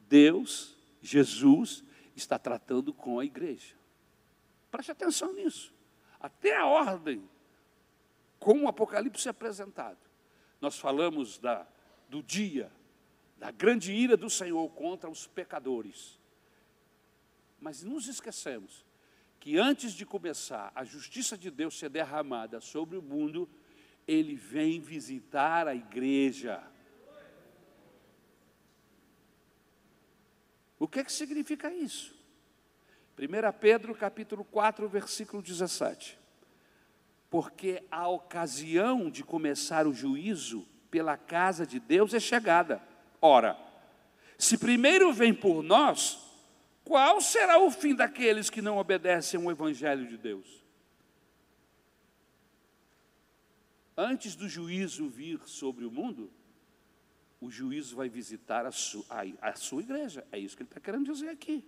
[0.09, 1.85] Deus, Jesus
[2.21, 3.75] está tratando com a igreja.
[4.71, 5.73] Preste atenção nisso.
[6.21, 7.29] Até a ordem,
[8.39, 9.99] como o Apocalipse é apresentado.
[10.61, 11.67] Nós falamos da,
[12.09, 12.71] do dia,
[13.39, 16.19] da grande ira do Senhor contra os pecadores.
[17.59, 18.85] Mas nos esquecemos
[19.39, 23.49] que antes de começar a justiça de Deus ser derramada sobre o mundo,
[24.07, 26.63] ele vem visitar a igreja.
[30.81, 32.19] O que, é que significa isso?
[33.19, 36.19] 1 Pedro capítulo 4, versículo 17.
[37.29, 42.83] Porque a ocasião de começar o juízo pela casa de Deus é chegada.
[43.21, 43.59] Ora,
[44.39, 46.19] Se primeiro vem por nós,
[46.83, 50.65] qual será o fim daqueles que não obedecem ao Evangelho de Deus?
[53.95, 56.33] Antes do juízo vir sobre o mundo,
[57.41, 60.27] o juízo vai visitar a, su, a, a sua igreja.
[60.31, 61.65] É isso que ele está querendo dizer aqui.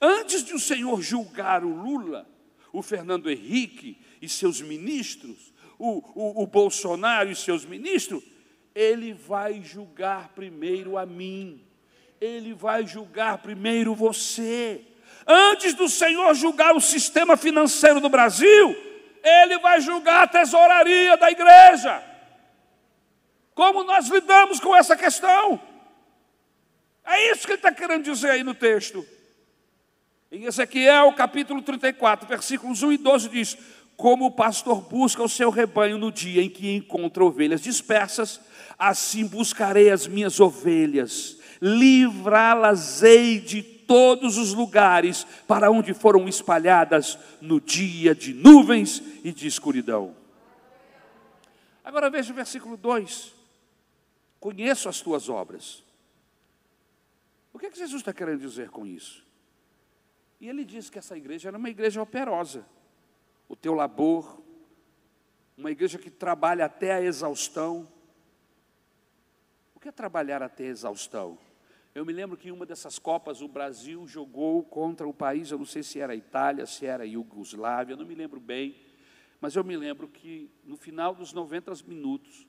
[0.00, 2.28] Antes de o Senhor julgar o Lula,
[2.72, 8.22] o Fernando Henrique e seus ministros, o, o, o Bolsonaro e seus ministros,
[8.74, 11.64] ele vai julgar primeiro a mim,
[12.20, 14.84] ele vai julgar primeiro você.
[15.26, 18.76] Antes do Senhor julgar o sistema financeiro do Brasil,
[19.24, 22.17] ele vai julgar a tesouraria da igreja.
[23.58, 25.60] Como nós lidamos com essa questão?
[27.04, 29.04] É isso que ele está querendo dizer aí no texto.
[30.30, 33.58] Em Ezequiel capítulo 34, versículos 1 e 12 diz:
[33.96, 38.40] Como o pastor busca o seu rebanho no dia em que encontra ovelhas dispersas,
[38.78, 47.60] assim buscarei as minhas ovelhas, livrá-las-ei de todos os lugares para onde foram espalhadas no
[47.60, 50.14] dia de nuvens e de escuridão.
[51.84, 53.36] Agora veja o versículo 2:
[54.40, 55.84] Conheço as tuas obras.
[57.52, 59.26] O que, é que Jesus está querendo dizer com isso?
[60.40, 62.64] E ele diz que essa igreja era uma igreja operosa.
[63.48, 64.40] O teu labor,
[65.56, 67.88] uma igreja que trabalha até a exaustão,
[69.74, 71.38] o que é trabalhar até exaustão?
[71.94, 75.58] Eu me lembro que em uma dessas Copas o Brasil jogou contra o país, eu
[75.58, 78.76] não sei se era a Itália, se era a Iugoslávia, não me lembro bem,
[79.40, 82.46] mas eu me lembro que no final dos 90 minutos,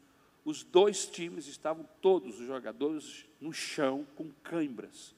[0.50, 5.16] os dois times estavam todos os jogadores no chão com cãibras.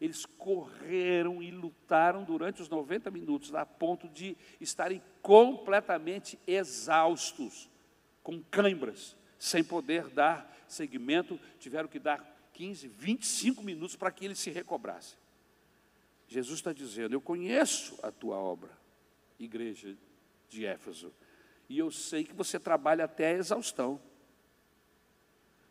[0.00, 7.70] Eles correram e lutaram durante os 90 minutos, a ponto de estarem completamente exaustos,
[8.22, 14.34] com cãibras, sem poder dar segmento, tiveram que dar 15, 25 minutos para que ele
[14.34, 15.14] se recobrasse.
[16.26, 18.70] Jesus está dizendo: Eu conheço a tua obra,
[19.38, 19.96] igreja
[20.48, 21.12] de Éfeso,
[21.68, 24.00] e eu sei que você trabalha até a exaustão.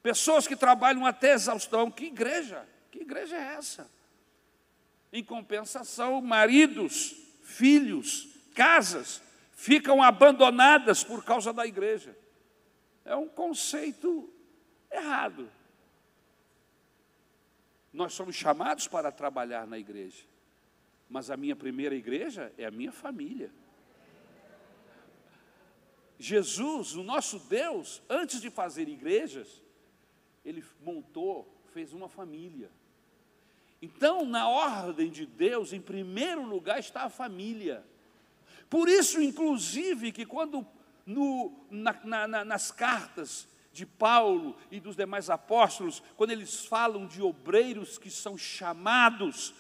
[0.02, 2.68] Pessoas que trabalham até exaustão, que igreja?
[2.90, 3.90] Que igreja é essa?
[5.14, 9.22] Em compensação, maridos, filhos, casas
[9.54, 12.18] ficam abandonadas por causa da igreja.
[13.06, 14.32] É um conceito
[14.92, 15.50] errado.
[17.94, 20.24] Nós somos chamados para trabalhar na igreja,
[21.10, 23.52] mas a minha primeira igreja é a minha família.
[26.18, 29.62] Jesus, o nosso Deus, antes de fazer igrejas,
[30.44, 32.70] ele montou, fez uma família.
[33.82, 37.84] Então, na ordem de Deus, em primeiro lugar está a família.
[38.70, 40.66] Por isso, inclusive, que quando
[41.06, 47.22] no, na, na, nas cartas de Paulo e dos demais apóstolos, quando eles falam de
[47.22, 49.54] obreiros que são chamados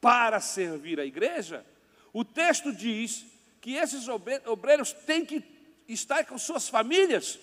[0.00, 1.64] para servir a igreja,
[2.12, 3.24] o texto diz
[3.60, 5.42] que esses obreiros têm que
[5.88, 7.38] estar com suas famílias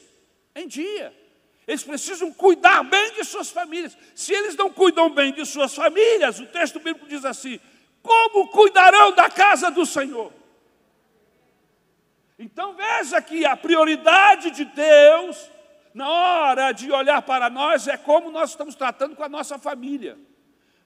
[0.53, 1.13] em dia.
[1.69, 3.95] Eles precisam cuidar bem de suas famílias.
[4.15, 7.59] Se eles não cuidam bem de suas famílias, o texto bíblico diz assim:
[8.01, 10.33] como cuidarão da casa do Senhor?
[12.39, 15.47] Então veja que a prioridade de Deus
[15.93, 20.17] na hora de olhar para nós, é como nós estamos tratando com a nossa família.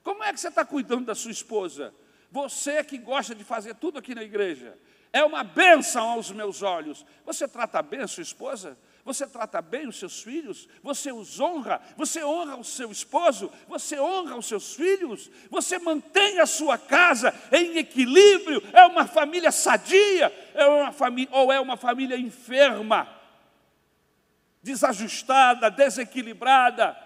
[0.02, 1.94] Como é que você está cuidando da sua esposa?
[2.30, 4.78] Você que gosta de fazer tudo aqui na igreja,
[5.14, 7.06] é uma bênção aos meus olhos.
[7.26, 8.78] Você trata bem a sua esposa?
[9.06, 10.68] Você trata bem os seus filhos?
[10.82, 11.82] Você os honra?
[11.98, 13.52] Você honra o seu esposo?
[13.68, 15.30] Você honra os seus filhos?
[15.50, 18.64] Você mantém a sua casa em equilíbrio?
[18.72, 20.32] É uma família sadia?
[20.54, 23.22] É uma família, ou é uma família enferma?
[24.64, 26.98] desajustada, desequilibrada,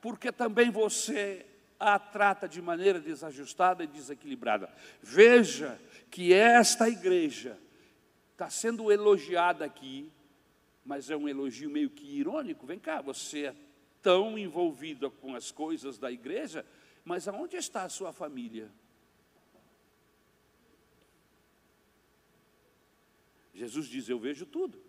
[0.00, 1.44] porque também você
[1.78, 4.70] a trata de maneira desajustada e desequilibrada.
[5.02, 5.78] Veja
[6.10, 7.58] que esta igreja
[8.32, 10.10] está sendo elogiada aqui,
[10.84, 12.66] mas é um elogio meio que irônico.
[12.66, 13.56] Vem cá, você é
[14.02, 16.64] tão envolvida com as coisas da igreja,
[17.04, 18.70] mas aonde está a sua família?
[23.54, 24.82] Jesus diz: Eu vejo tudo.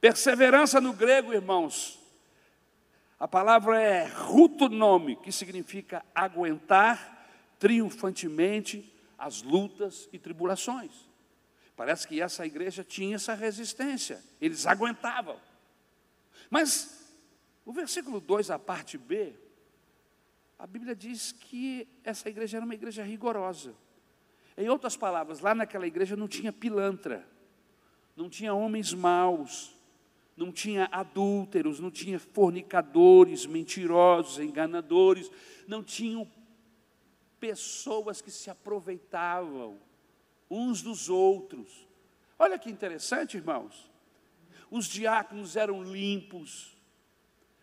[0.00, 1.98] Perseverança no grego, irmãos,
[3.18, 7.28] a palavra é rutonome, que significa aguentar
[7.58, 11.09] triunfantemente as lutas e tribulações.
[11.80, 15.40] Parece que essa igreja tinha essa resistência, eles aguentavam.
[16.50, 17.10] Mas
[17.64, 19.32] o versículo 2, a parte B,
[20.58, 23.74] a Bíblia diz que essa igreja era uma igreja rigorosa.
[24.58, 27.26] Em outras palavras, lá naquela igreja não tinha pilantra,
[28.14, 29.74] não tinha homens maus,
[30.36, 35.30] não tinha adúlteros, não tinha fornicadores, mentirosos, enganadores,
[35.66, 36.30] não tinham
[37.40, 39.80] pessoas que se aproveitavam
[40.50, 41.86] uns dos outros.
[42.38, 43.88] Olha que interessante, irmãos.
[44.70, 46.76] Os diáconos eram limpos,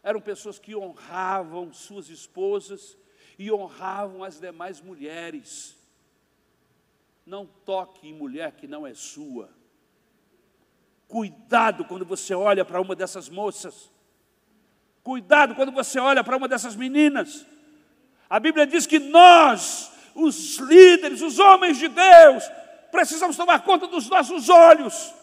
[0.04, 2.98] eram pessoas que honravam suas esposas
[3.38, 5.76] e honravam as demais mulheres.
[7.26, 9.50] Não toque em mulher que não é sua.
[11.08, 13.90] Cuidado quando você olha para uma dessas moças.
[15.04, 17.46] Cuidado quando você olha para uma dessas meninas.
[18.30, 22.44] A Bíblia diz que nós, os líderes, os homens de Deus,
[22.92, 25.14] precisamos tomar conta dos nossos olhos.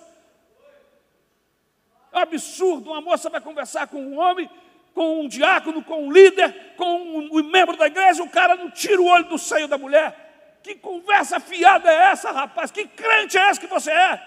[2.12, 4.48] É um absurdo, uma moça vai conversar com um homem,
[4.94, 9.02] com um diácono, com um líder, com um, membro da igreja, o cara não tira
[9.02, 10.60] o olho do seio da mulher.
[10.62, 12.70] Que conversa fiada é essa, rapaz?
[12.70, 14.22] Que crente é esse que você é?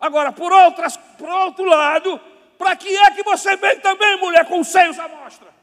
[0.00, 2.20] Agora, por, outras, por outro lado,
[2.56, 5.61] para que é que você vem também, mulher, com seios à mostra?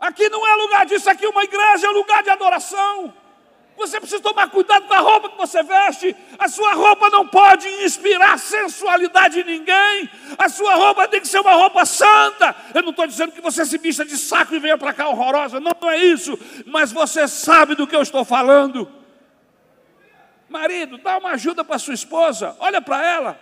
[0.00, 3.12] Aqui não é lugar disso, aqui é uma igreja, é lugar de adoração.
[3.76, 6.14] Você precisa tomar cuidado com a roupa que você veste.
[6.38, 10.10] A sua roupa não pode inspirar sensualidade em ninguém.
[10.38, 12.54] A sua roupa tem que ser uma roupa santa.
[12.74, 15.60] Eu não estou dizendo que você se vista de saco e venha para cá horrorosa.
[15.60, 16.38] Não, não é isso.
[16.66, 18.86] Mas você sabe do que eu estou falando.
[20.50, 23.40] Marido, dá uma ajuda para sua esposa, olha para ela,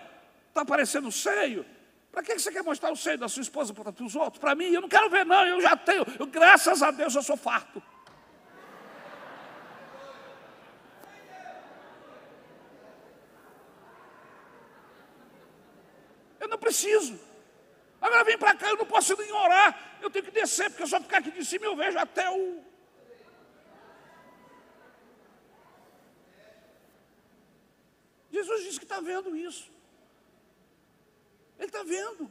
[0.51, 1.65] está aparecendo o seio.
[2.19, 4.41] Para que você quer mostrar o seio da sua esposa para os outros?
[4.41, 6.05] Para mim, eu não quero ver, não, eu já tenho.
[6.19, 7.81] Eu, graças a Deus eu sou farto.
[16.41, 17.21] Eu não preciso.
[18.01, 19.99] Agora vem para cá, eu não posso nem orar.
[20.03, 22.65] Eu tenho que descer, porque só ficar aqui de cima eu vejo até o,
[28.29, 29.78] Jesus disse que está vendo isso.
[31.89, 32.31] Vendo.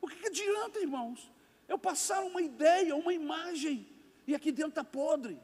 [0.00, 1.30] O que, que adianta, irmãos?
[1.66, 3.86] Eu passar uma ideia, uma imagem,
[4.26, 5.38] e aqui dentro está podre.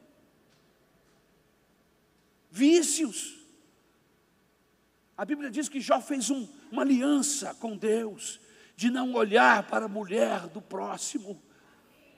[2.50, 3.38] Vícios.
[5.16, 8.38] A Bíblia diz que Jó fez um, uma aliança com Deus,
[8.76, 11.42] de não olhar para a mulher do próximo.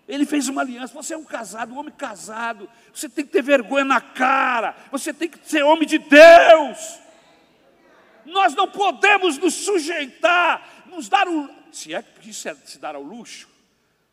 [0.07, 0.93] Ele fez uma aliança.
[0.95, 2.69] Você é um casado, um homem casado.
[2.93, 4.77] Você tem que ter vergonha na cara.
[4.91, 7.01] Você tem que ser homem de Deus.
[8.25, 11.49] Nós não podemos nos sujeitar, nos dar o.
[11.73, 13.49] Se é que isso é se dar ao luxo,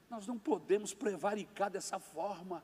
[0.09, 2.63] nós não podemos prevaricar dessa forma.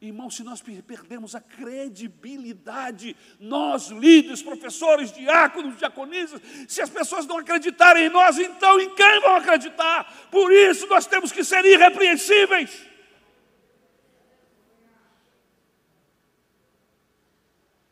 [0.00, 7.36] Irmão, se nós perdemos a credibilidade, nós, líderes, professores, diáconos, diaconisas, se as pessoas não
[7.36, 10.28] acreditarem em nós, então em quem vão acreditar?
[10.30, 12.86] Por isso nós temos que ser irrepreensíveis.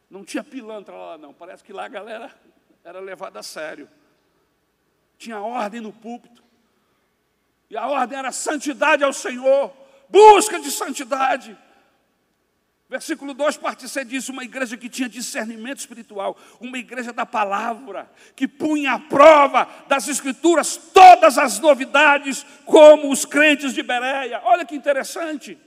[0.09, 1.35] Não tinha pilantra lá, não.
[1.35, 2.35] Parece que lá a galera
[2.83, 3.89] era levada a sério.
[5.19, 6.43] Tinha ordem no púlpito.
[7.69, 9.73] E a ordem era santidade ao Senhor,
[10.09, 11.59] busca de santidade.
[12.89, 18.11] Versículo 2, parte C diz: uma igreja que tinha discernimento espiritual, uma igreja da palavra,
[18.35, 24.41] que punha à prova das Escrituras todas as novidades, como os crentes de Bereia.
[24.45, 25.59] Olha que interessante.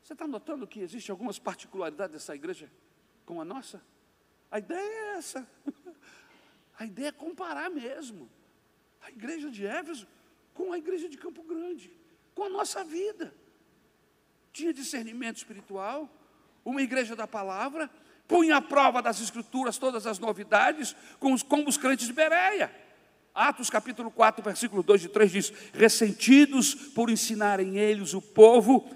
[0.00, 2.70] Você está notando que existem algumas particularidades dessa igreja
[3.26, 3.82] com a nossa?
[4.50, 5.48] A ideia é essa.
[6.80, 8.26] A ideia é comparar mesmo.
[9.02, 10.06] A igreja de Éfeso
[10.54, 11.92] com a igreja de Campo Grande,
[12.34, 13.34] com a nossa vida.
[14.50, 16.08] Tinha discernimento espiritual,
[16.64, 17.90] uma igreja da palavra,
[18.26, 22.74] punha à prova das escrituras todas as novidades, com os, como os crentes de Bereia.
[23.34, 28.90] Atos capítulo 4, versículo 2 e 3 diz: Ressentidos por ensinarem eles o povo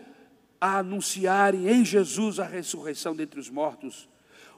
[0.59, 4.09] a anunciarem em Jesus a ressurreição dentre os mortos,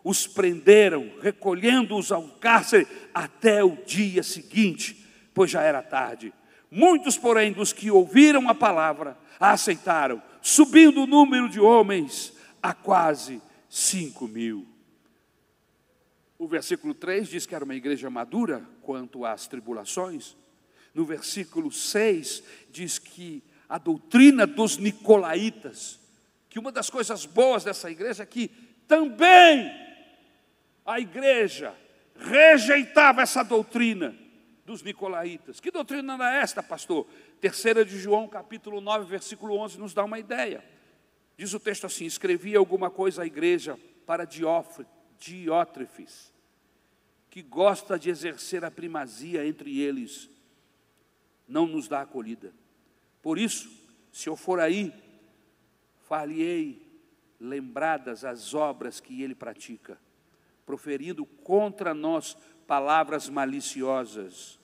[0.08, 5.04] os prenderam, recolhendo-os ao cárcere até o dia seguinte,
[5.34, 6.32] pois já era tarde.
[6.70, 12.32] Muitos, porém, dos que ouviram a palavra, a aceitaram, subindo o número de homens
[12.62, 14.64] a quase cinco mil.
[16.38, 20.36] O versículo 3 diz que era uma igreja madura quanto às tribulações.
[20.94, 25.98] No versículo 6 diz que a doutrina dos nicolaítas,
[26.48, 28.52] que uma das coisas boas dessa igreja é que
[28.86, 29.85] também
[30.86, 31.74] a igreja
[32.14, 34.16] rejeitava essa doutrina
[34.64, 35.58] dos nicolaítas.
[35.60, 37.06] Que doutrina era esta, pastor?
[37.40, 40.64] Terceira de João, capítulo 9, versículo 11, nos dá uma ideia.
[41.36, 44.24] Diz o texto assim: escrevia alguma coisa à igreja para
[45.18, 46.32] Diótrefes,
[47.28, 50.30] que gosta de exercer a primazia entre eles,
[51.48, 52.52] não nos dá acolhida.
[53.20, 53.70] Por isso,
[54.12, 54.94] se eu for aí,
[56.08, 56.86] far-lhe-ei
[57.38, 59.98] lembradas as obras que ele pratica
[60.66, 62.36] proferindo contra nós
[62.66, 64.58] palavras maliciosas.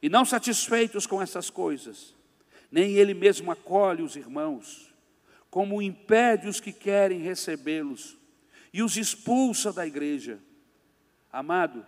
[0.00, 2.14] E não satisfeitos com essas coisas,
[2.70, 4.92] nem ele mesmo acolhe os irmãos,
[5.50, 8.16] como impede os que querem recebê-los
[8.72, 10.38] e os expulsa da igreja.
[11.32, 11.84] Amado,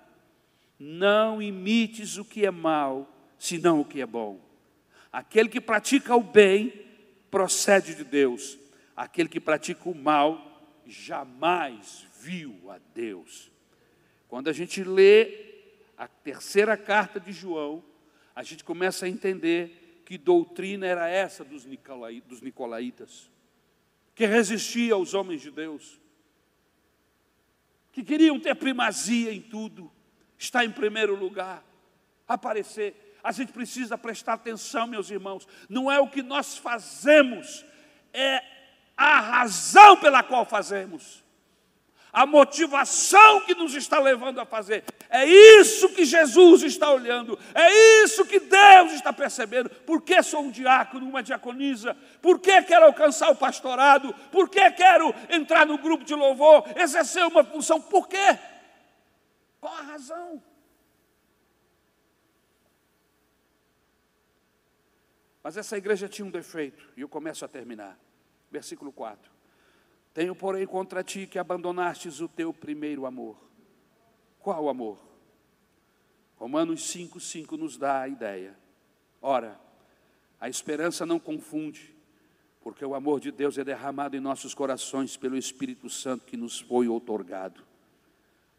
[0.78, 4.40] não imites o que é mal, senão o que é bom.
[5.10, 6.86] Aquele que pratica o bem
[7.30, 8.58] procede de Deus,
[8.94, 10.44] aquele que pratica o mal
[10.86, 13.50] jamais viu a Deus.
[14.28, 15.46] Quando a gente lê
[15.96, 17.82] a terceira carta de João,
[18.34, 23.30] a gente começa a entender que doutrina era essa dos, nicolaítas,
[24.14, 26.00] que resistia aos homens de Deus,
[27.92, 29.90] que queriam ter primazia em tudo,
[30.38, 31.64] estar em primeiro lugar,
[32.26, 33.16] aparecer.
[33.22, 37.64] A gente precisa prestar atenção, meus irmãos, não é o que nós fazemos,
[38.12, 38.42] é
[38.96, 41.24] a razão pela qual fazemos
[42.12, 44.84] a motivação que nos está levando a fazer.
[45.08, 49.70] É isso que Jesus está olhando, é isso que Deus está percebendo.
[49.70, 51.96] Por que sou um diácono, uma diaconisa?
[52.20, 54.14] Por que quero alcançar o pastorado?
[54.30, 57.80] Por que quero entrar no grupo de louvor, exercer uma função?
[57.80, 58.38] Por quê?
[59.60, 60.42] Qual a razão?
[65.42, 67.98] Mas essa igreja tinha um defeito, e eu começo a terminar.
[68.50, 69.37] Versículo 4.
[70.12, 73.36] Tenho, porém, contra ti que abandonastes o teu primeiro amor.
[74.40, 74.98] Qual amor?
[76.36, 78.56] Romanos 5, 5 nos dá a ideia.
[79.20, 79.60] Ora,
[80.40, 81.94] a esperança não confunde,
[82.60, 86.60] porque o amor de Deus é derramado em nossos corações pelo Espírito Santo que nos
[86.60, 87.62] foi outorgado.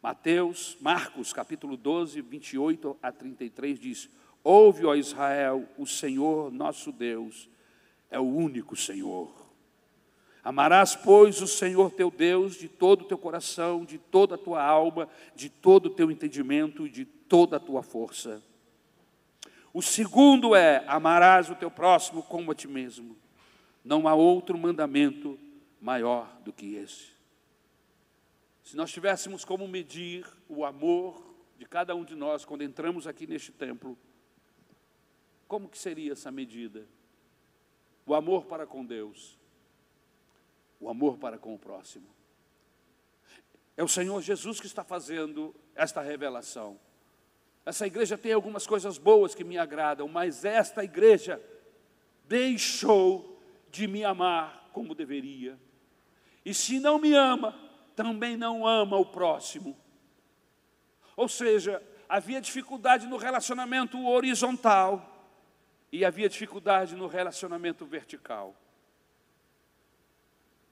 [0.02, 4.10] Mateus, Marcos, capítulo 12, 28 a 33 diz:
[4.42, 7.48] Ouve, ó Israel, o Senhor nosso Deus
[8.10, 9.49] é o único Senhor.
[10.42, 14.62] Amarás, pois, o Senhor teu Deus de todo o teu coração, de toda a tua
[14.62, 18.42] alma, de todo o teu entendimento e de toda a tua força.
[19.72, 23.16] O segundo é: amarás o teu próximo como a ti mesmo.
[23.84, 25.38] Não há outro mandamento
[25.80, 27.08] maior do que esse.
[28.62, 31.22] Se nós tivéssemos como medir o amor
[31.58, 33.96] de cada um de nós quando entramos aqui neste templo,
[35.46, 36.86] como que seria essa medida?
[38.06, 39.39] O amor para com Deus
[40.80, 42.08] o amor para com o próximo.
[43.76, 46.80] É o Senhor Jesus que está fazendo esta revelação.
[47.64, 51.40] Essa igreja tem algumas coisas boas que me agradam, mas esta igreja
[52.26, 55.58] deixou de me amar como deveria.
[56.44, 57.54] E se não me ama,
[57.94, 59.76] também não ama o próximo.
[61.16, 65.06] Ou seja, havia dificuldade no relacionamento horizontal
[65.92, 68.54] e havia dificuldade no relacionamento vertical.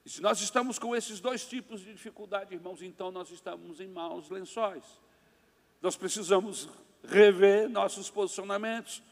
[0.09, 4.27] Se nós estamos com esses dois tipos de dificuldade, irmãos, então nós estamos em maus
[4.27, 4.83] lençóis.
[5.83, 6.67] Nós precisamos
[7.03, 9.03] rever nossos posicionamentos.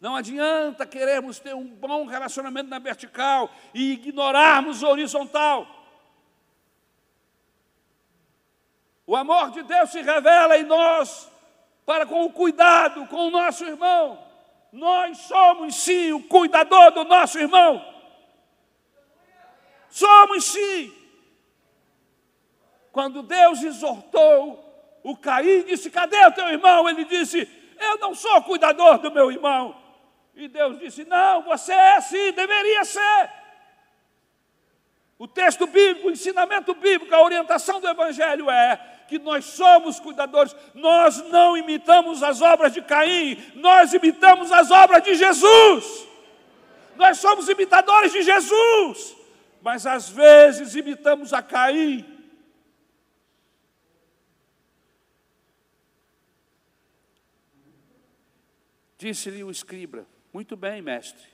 [0.00, 5.66] Não adianta queremos ter um bom relacionamento na vertical e ignorarmos o horizontal.
[9.06, 11.30] O amor de Deus se revela em nós
[11.84, 14.26] para com o cuidado com o nosso irmão.
[14.72, 17.97] Nós somos sim o cuidador do nosso irmão.
[19.98, 20.92] Somos sim.
[22.92, 24.64] Quando Deus exortou
[25.02, 26.88] o Caim, disse: Cadê o teu irmão?
[26.88, 27.48] Ele disse:
[27.80, 29.76] Eu não sou cuidador do meu irmão.
[30.36, 33.30] E Deus disse: Não, você é sim, deveria ser.
[35.18, 40.54] O texto bíblico, o ensinamento bíblico, a orientação do Evangelho é que nós somos cuidadores,
[40.74, 46.06] nós não imitamos as obras de Caim, nós imitamos as obras de Jesus.
[46.94, 49.17] Nós somos imitadores de Jesus
[49.60, 52.18] mas às vezes imitamos a Caim.
[58.96, 61.26] Disse-lhe o escriba: Muito bem, mestre,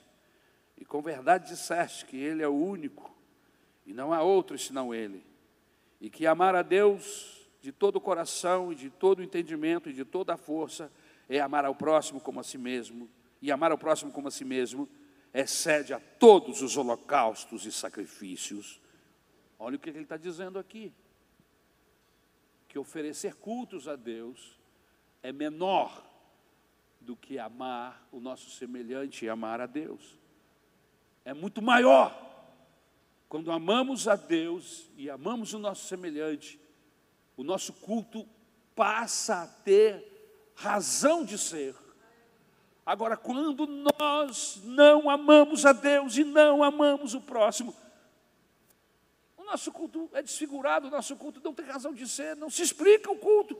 [0.77, 3.15] e com verdade disseste que ele é o único,
[3.85, 5.25] e não há outro senão ele,
[5.99, 9.93] e que amar a Deus de todo o coração e de todo o entendimento e
[9.93, 10.91] de toda a força
[11.27, 13.09] é amar ao próximo como a si mesmo,
[13.41, 14.87] e amar ao próximo como a si mesmo
[15.35, 18.81] excede a todos os holocaustos e sacrifícios.
[19.59, 20.93] Olha o que ele está dizendo aqui:
[22.69, 24.57] que oferecer cultos a Deus
[25.21, 26.03] é menor
[27.01, 30.17] do que amar o nosso semelhante e amar a Deus.
[31.25, 32.23] É muito maior.
[33.27, 36.59] Quando amamos a Deus e amamos o nosso semelhante,
[37.35, 38.25] o nosso culto
[38.73, 41.75] passa a ter razão de ser.
[42.85, 47.73] Agora, quando nós não amamos a Deus e não amamos o próximo,
[49.37, 52.61] o nosso culto é desfigurado, o nosso culto não tem razão de ser, não se
[52.61, 53.57] explica o culto.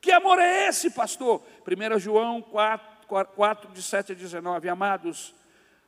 [0.00, 1.42] Que amor é esse, pastor?
[1.66, 4.68] 1 João 4, 4, de 7 a 19.
[4.68, 5.34] Amados,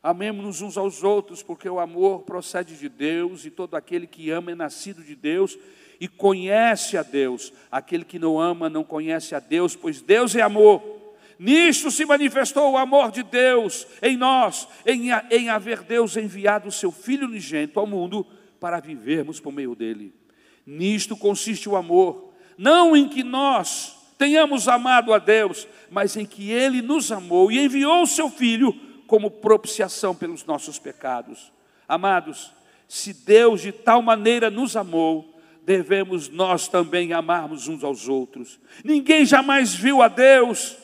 [0.03, 4.53] amemos-nos uns aos outros, porque o amor procede de Deus, e todo aquele que ama
[4.53, 5.57] é nascido de Deus
[6.01, 7.53] e conhece a Deus.
[7.71, 10.94] Aquele que não ama não conhece a Deus, pois Deus é amor.
[11.39, 16.73] Nisto se manifestou o amor de Deus em nós, em, em haver Deus enviado o
[16.73, 18.27] seu Filho unigênito ao mundo
[18.61, 20.15] para vivermos por meio dele.
[20.67, 26.51] Nisto consiste o amor, não em que nós tenhamos amado a Deus, mas em que
[26.51, 28.73] Ele nos amou e enviou o Seu Filho
[29.07, 31.53] como propiciação pelos nossos pecados.
[31.87, 32.53] Amados,
[32.89, 38.59] se Deus de tal maneira nos amou, devemos nós também amarmos uns aos outros.
[38.85, 40.77] Ninguém jamais viu a Deus.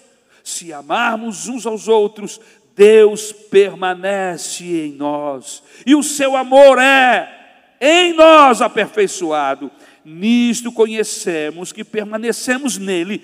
[0.51, 2.41] Se amarmos uns aos outros,
[2.75, 9.71] Deus permanece em nós, e o seu amor é em nós aperfeiçoado.
[10.05, 13.23] Nisto conhecemos que permanecemos nele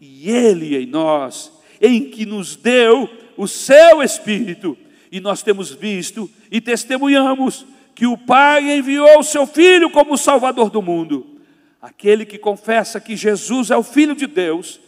[0.00, 4.78] e ele em nós, em que nos deu o seu Espírito.
[5.10, 10.70] E nós temos visto e testemunhamos que o Pai enviou o seu Filho como Salvador
[10.70, 11.40] do mundo.
[11.82, 14.80] Aquele que confessa que Jesus é o Filho de Deus,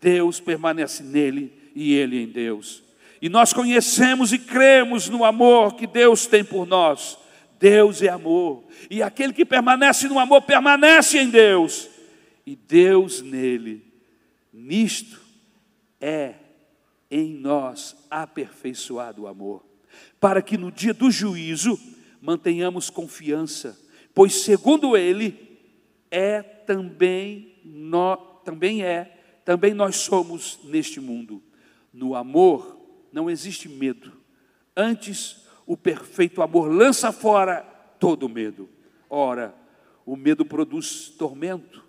[0.00, 2.82] Deus permanece nele e ele em Deus.
[3.20, 7.18] E nós conhecemos e cremos no amor que Deus tem por nós.
[7.60, 11.90] Deus é amor, e aquele que permanece no amor permanece em Deus,
[12.46, 13.84] e Deus nele.
[14.50, 15.20] Nisto
[16.00, 16.36] é
[17.10, 19.62] em nós aperfeiçoado o amor,
[20.18, 21.78] para que no dia do juízo
[22.18, 23.78] mantenhamos confiança,
[24.14, 25.58] pois segundo ele
[26.10, 27.60] é também
[28.42, 29.19] também é,
[29.50, 31.42] também nós somos neste mundo.
[31.92, 32.80] No amor
[33.12, 34.12] não existe medo.
[34.76, 37.62] Antes o perfeito amor lança fora
[37.98, 38.68] todo medo.
[39.08, 39.52] Ora,
[40.06, 41.84] o medo produz tormento.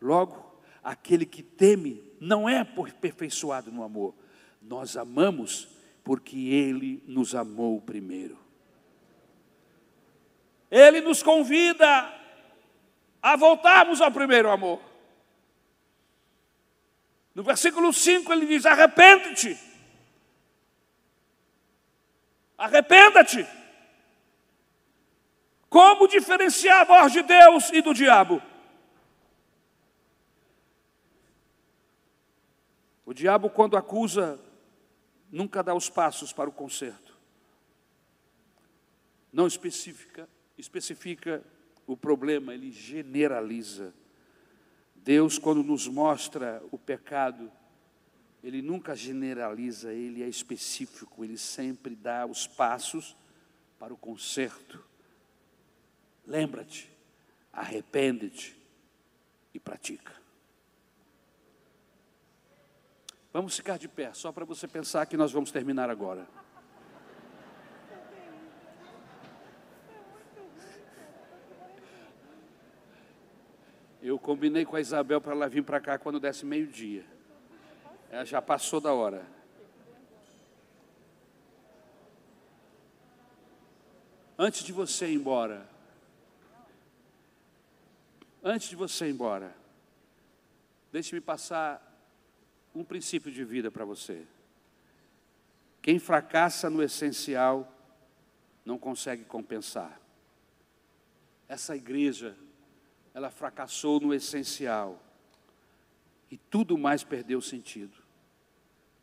[0.00, 4.14] Logo, aquele que teme não é aperfeiçoado no amor.
[4.62, 5.68] Nós amamos
[6.02, 8.38] porque ele nos amou primeiro.
[10.70, 12.10] Ele nos convida
[13.20, 14.91] a voltarmos ao primeiro amor.
[17.34, 19.58] No versículo 5 ele diz: arrepende-te.
[22.58, 23.46] Arrependa-te.
[25.68, 28.42] Como diferenciar a voz de Deus e do diabo?
[33.06, 34.38] O diabo, quando acusa,
[35.30, 37.18] nunca dá os passos para o conserto.
[39.32, 40.28] Não especifica,
[40.58, 41.42] especifica
[41.86, 43.94] o problema, ele generaliza.
[45.04, 47.50] Deus, quando nos mostra o pecado,
[48.42, 53.16] ele nunca generaliza, ele é específico, ele sempre dá os passos
[53.78, 54.84] para o conserto.
[56.24, 56.90] Lembra-te,
[57.52, 58.56] arrepende-te
[59.52, 60.12] e pratica.
[63.32, 66.28] Vamos ficar de pé, só para você pensar que nós vamos terminar agora.
[74.12, 77.02] Eu combinei com a Isabel para ela vir para cá quando desse meio-dia.
[78.10, 79.26] É, já passou da hora.
[84.36, 85.66] Antes de você ir embora,
[88.44, 89.56] antes de você ir embora,
[90.92, 91.80] deixe-me passar
[92.74, 94.26] um princípio de vida para você.
[95.80, 97.66] Quem fracassa no essencial
[98.62, 99.98] não consegue compensar.
[101.48, 102.36] Essa igreja,
[103.14, 105.02] ela fracassou no essencial.
[106.30, 107.96] E tudo mais perdeu sentido.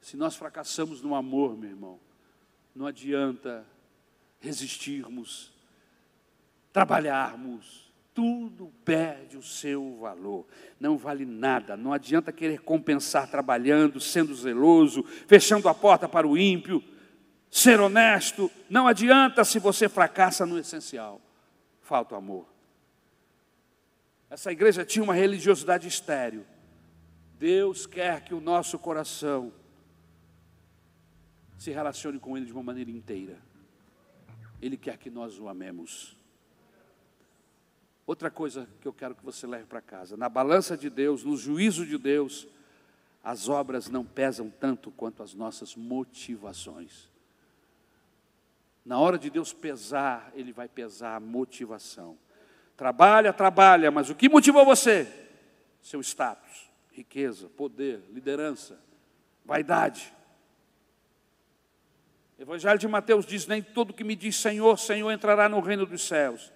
[0.02, 2.00] Se nós fracassamos no amor, meu irmão,
[2.74, 3.66] não adianta
[4.40, 5.52] resistirmos,
[6.72, 10.46] trabalharmos, tudo perde o seu valor,
[10.80, 16.38] não vale nada, não adianta querer compensar trabalhando, sendo zeloso, fechando a porta para o
[16.38, 16.84] ímpio,
[17.52, 21.22] ser honesto, não adianta se você fracassa no essencial,
[21.82, 22.59] falta o amor.
[24.30, 26.46] Essa igreja tinha uma religiosidade estéreo.
[27.40, 29.52] Deus quer que o nosso coração
[31.58, 33.40] se relacione com Ele de uma maneira inteira.
[34.62, 36.16] Ele quer que nós o amemos.
[38.06, 41.36] Outra coisa que eu quero que você leve para casa: na balança de Deus, no
[41.36, 42.48] juízo de Deus,
[43.24, 47.10] as obras não pesam tanto quanto as nossas motivações.
[48.86, 52.18] Na hora de Deus pesar, Ele vai pesar a motivação.
[52.80, 55.06] Trabalha, trabalha, mas o que motivou você?
[55.82, 58.80] Seu status, riqueza, poder, liderança,
[59.44, 60.14] vaidade.
[62.40, 66.08] Evangelho de Mateus diz: Nem todo que me diz Senhor, Senhor entrará no reino dos
[66.08, 66.54] céus.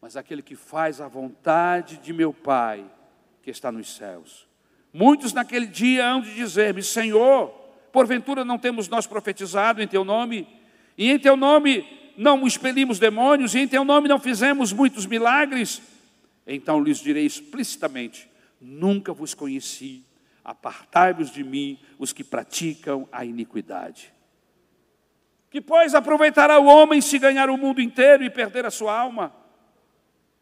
[0.00, 2.88] mas aquele que faz a vontade de meu Pai
[3.42, 4.46] que está nos céus.
[4.92, 7.48] Muitos naquele dia hão de dizer-me: Senhor,
[7.90, 10.46] porventura não temos nós profetizado em teu nome?
[10.96, 13.54] E em teu nome não expelimos demônios?
[13.54, 15.82] E em teu nome não fizemos muitos milagres?
[16.46, 18.30] Então lhes direi explicitamente:
[18.60, 20.04] Nunca vos conheci,
[20.44, 24.12] apartai-vos de mim, os que praticam a iniquidade.
[25.50, 29.34] Que, pois, aproveitará o homem se ganhar o mundo inteiro e perder a sua alma?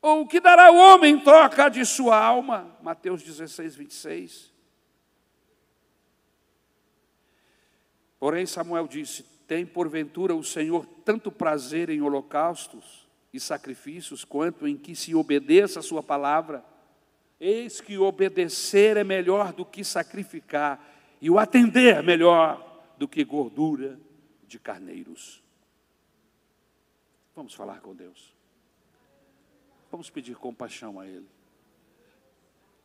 [0.02, 2.76] Ou o que dará o homem em troca de sua alma?
[2.82, 4.52] Mateus 16, 26.
[8.18, 14.76] Porém, Samuel disse: Tem porventura o Senhor tanto prazer em holocaustos e sacrifícios, quanto em
[14.76, 16.62] que se obedeça a Sua palavra?
[17.40, 20.78] Eis que obedecer é melhor do que sacrificar,
[21.18, 22.62] e o atender é melhor
[22.99, 23.99] do que gordura
[24.46, 25.42] de carneiros.
[27.34, 28.34] Vamos falar com Deus.
[29.90, 31.26] Vamos pedir compaixão a Ele.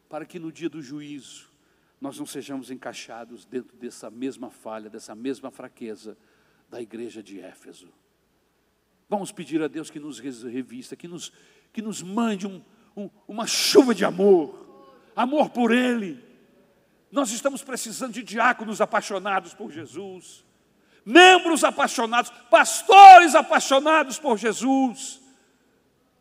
[0.07, 1.51] Para que no dia do juízo
[1.99, 6.17] nós não sejamos encaixados dentro dessa mesma falha, dessa mesma fraqueza
[6.73, 7.87] da igreja de Éfeso.
[9.07, 11.31] Vamos pedir a Deus que nos revista, que nos,
[11.71, 12.63] que nos mande um,
[12.97, 16.19] um, uma chuva de amor, amor por Ele.
[17.11, 20.43] Nós estamos precisando de diáconos apaixonados por Jesus,
[21.05, 25.21] membros apaixonados, pastores apaixonados por Jesus,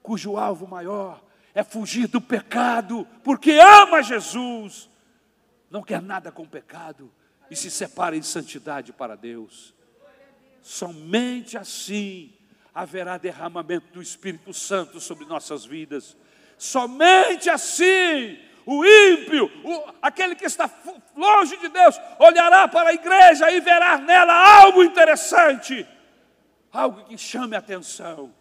[0.03, 1.24] cujo alvo maior
[1.55, 4.90] é fugir do pecado, porque ama Jesus,
[5.70, 7.11] não quer nada com pecado
[7.50, 9.74] e se separa em santidade para Deus.
[10.62, 12.32] Somente assim
[12.74, 16.16] haverá derramamento do Espírito Santo sobre nossas vidas.
[16.56, 20.70] Somente assim o ímpio, o, aquele que está
[21.16, 24.32] longe de Deus, olhará para a igreja e verá nela
[24.62, 25.86] algo interessante,
[26.70, 28.32] algo que chame a atenção,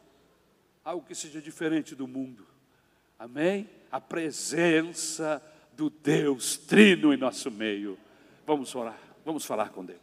[0.86, 2.48] algo que seja diferente do mundo.
[3.18, 3.70] Amém?
[3.92, 5.42] A presença
[5.74, 7.98] do Deus Trino em nosso meio.
[8.46, 10.01] Vamos orar, vamos falar com Deus.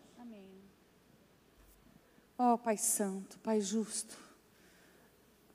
[2.40, 4.16] Ó oh, Pai Santo, Pai Justo,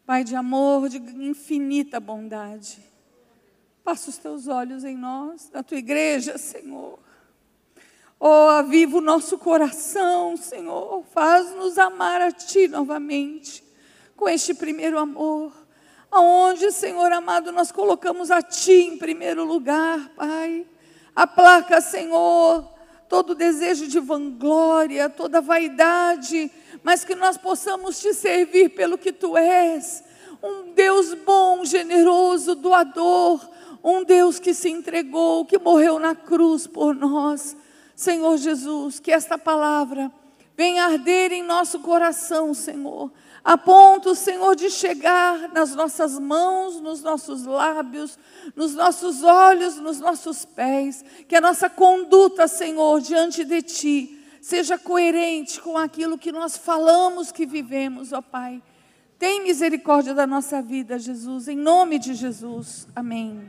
[0.06, 2.78] Pai de amor, de infinita bondade.
[3.86, 7.00] Passa os teus olhos em nós, na tua igreja, Senhor.
[8.20, 11.06] Oh, aviva o nosso coração, Senhor.
[11.14, 13.64] Faz-nos amar a Ti novamente,
[14.18, 15.54] com este primeiro amor.
[16.12, 20.68] Aonde, Senhor amado, nós colocamos a Ti em primeiro lugar, Pai.
[21.16, 22.70] A placa, Senhor,
[23.08, 26.52] todo desejo de vanglória, toda vaidade,
[26.84, 30.04] mas que nós possamos Te servir pelo que Tu és.
[30.42, 33.40] Um Deus bom, generoso, doador,
[33.84, 37.56] um Deus que se entregou, que morreu na cruz por nós.
[37.96, 40.12] Senhor Jesus, que esta palavra
[40.56, 43.12] venha arder em nosso coração, Senhor,
[43.44, 48.18] a ponto, Senhor, de chegar nas nossas mãos, nos nossos lábios,
[48.56, 54.78] nos nossos olhos, nos nossos pés, que a nossa conduta, Senhor, diante de Ti, seja
[54.78, 58.62] coerente com aquilo que nós falamos que vivemos, ó Pai.
[59.18, 62.86] Tem misericórdia da nossa vida, Jesus, em nome de Jesus.
[62.94, 63.42] Amém.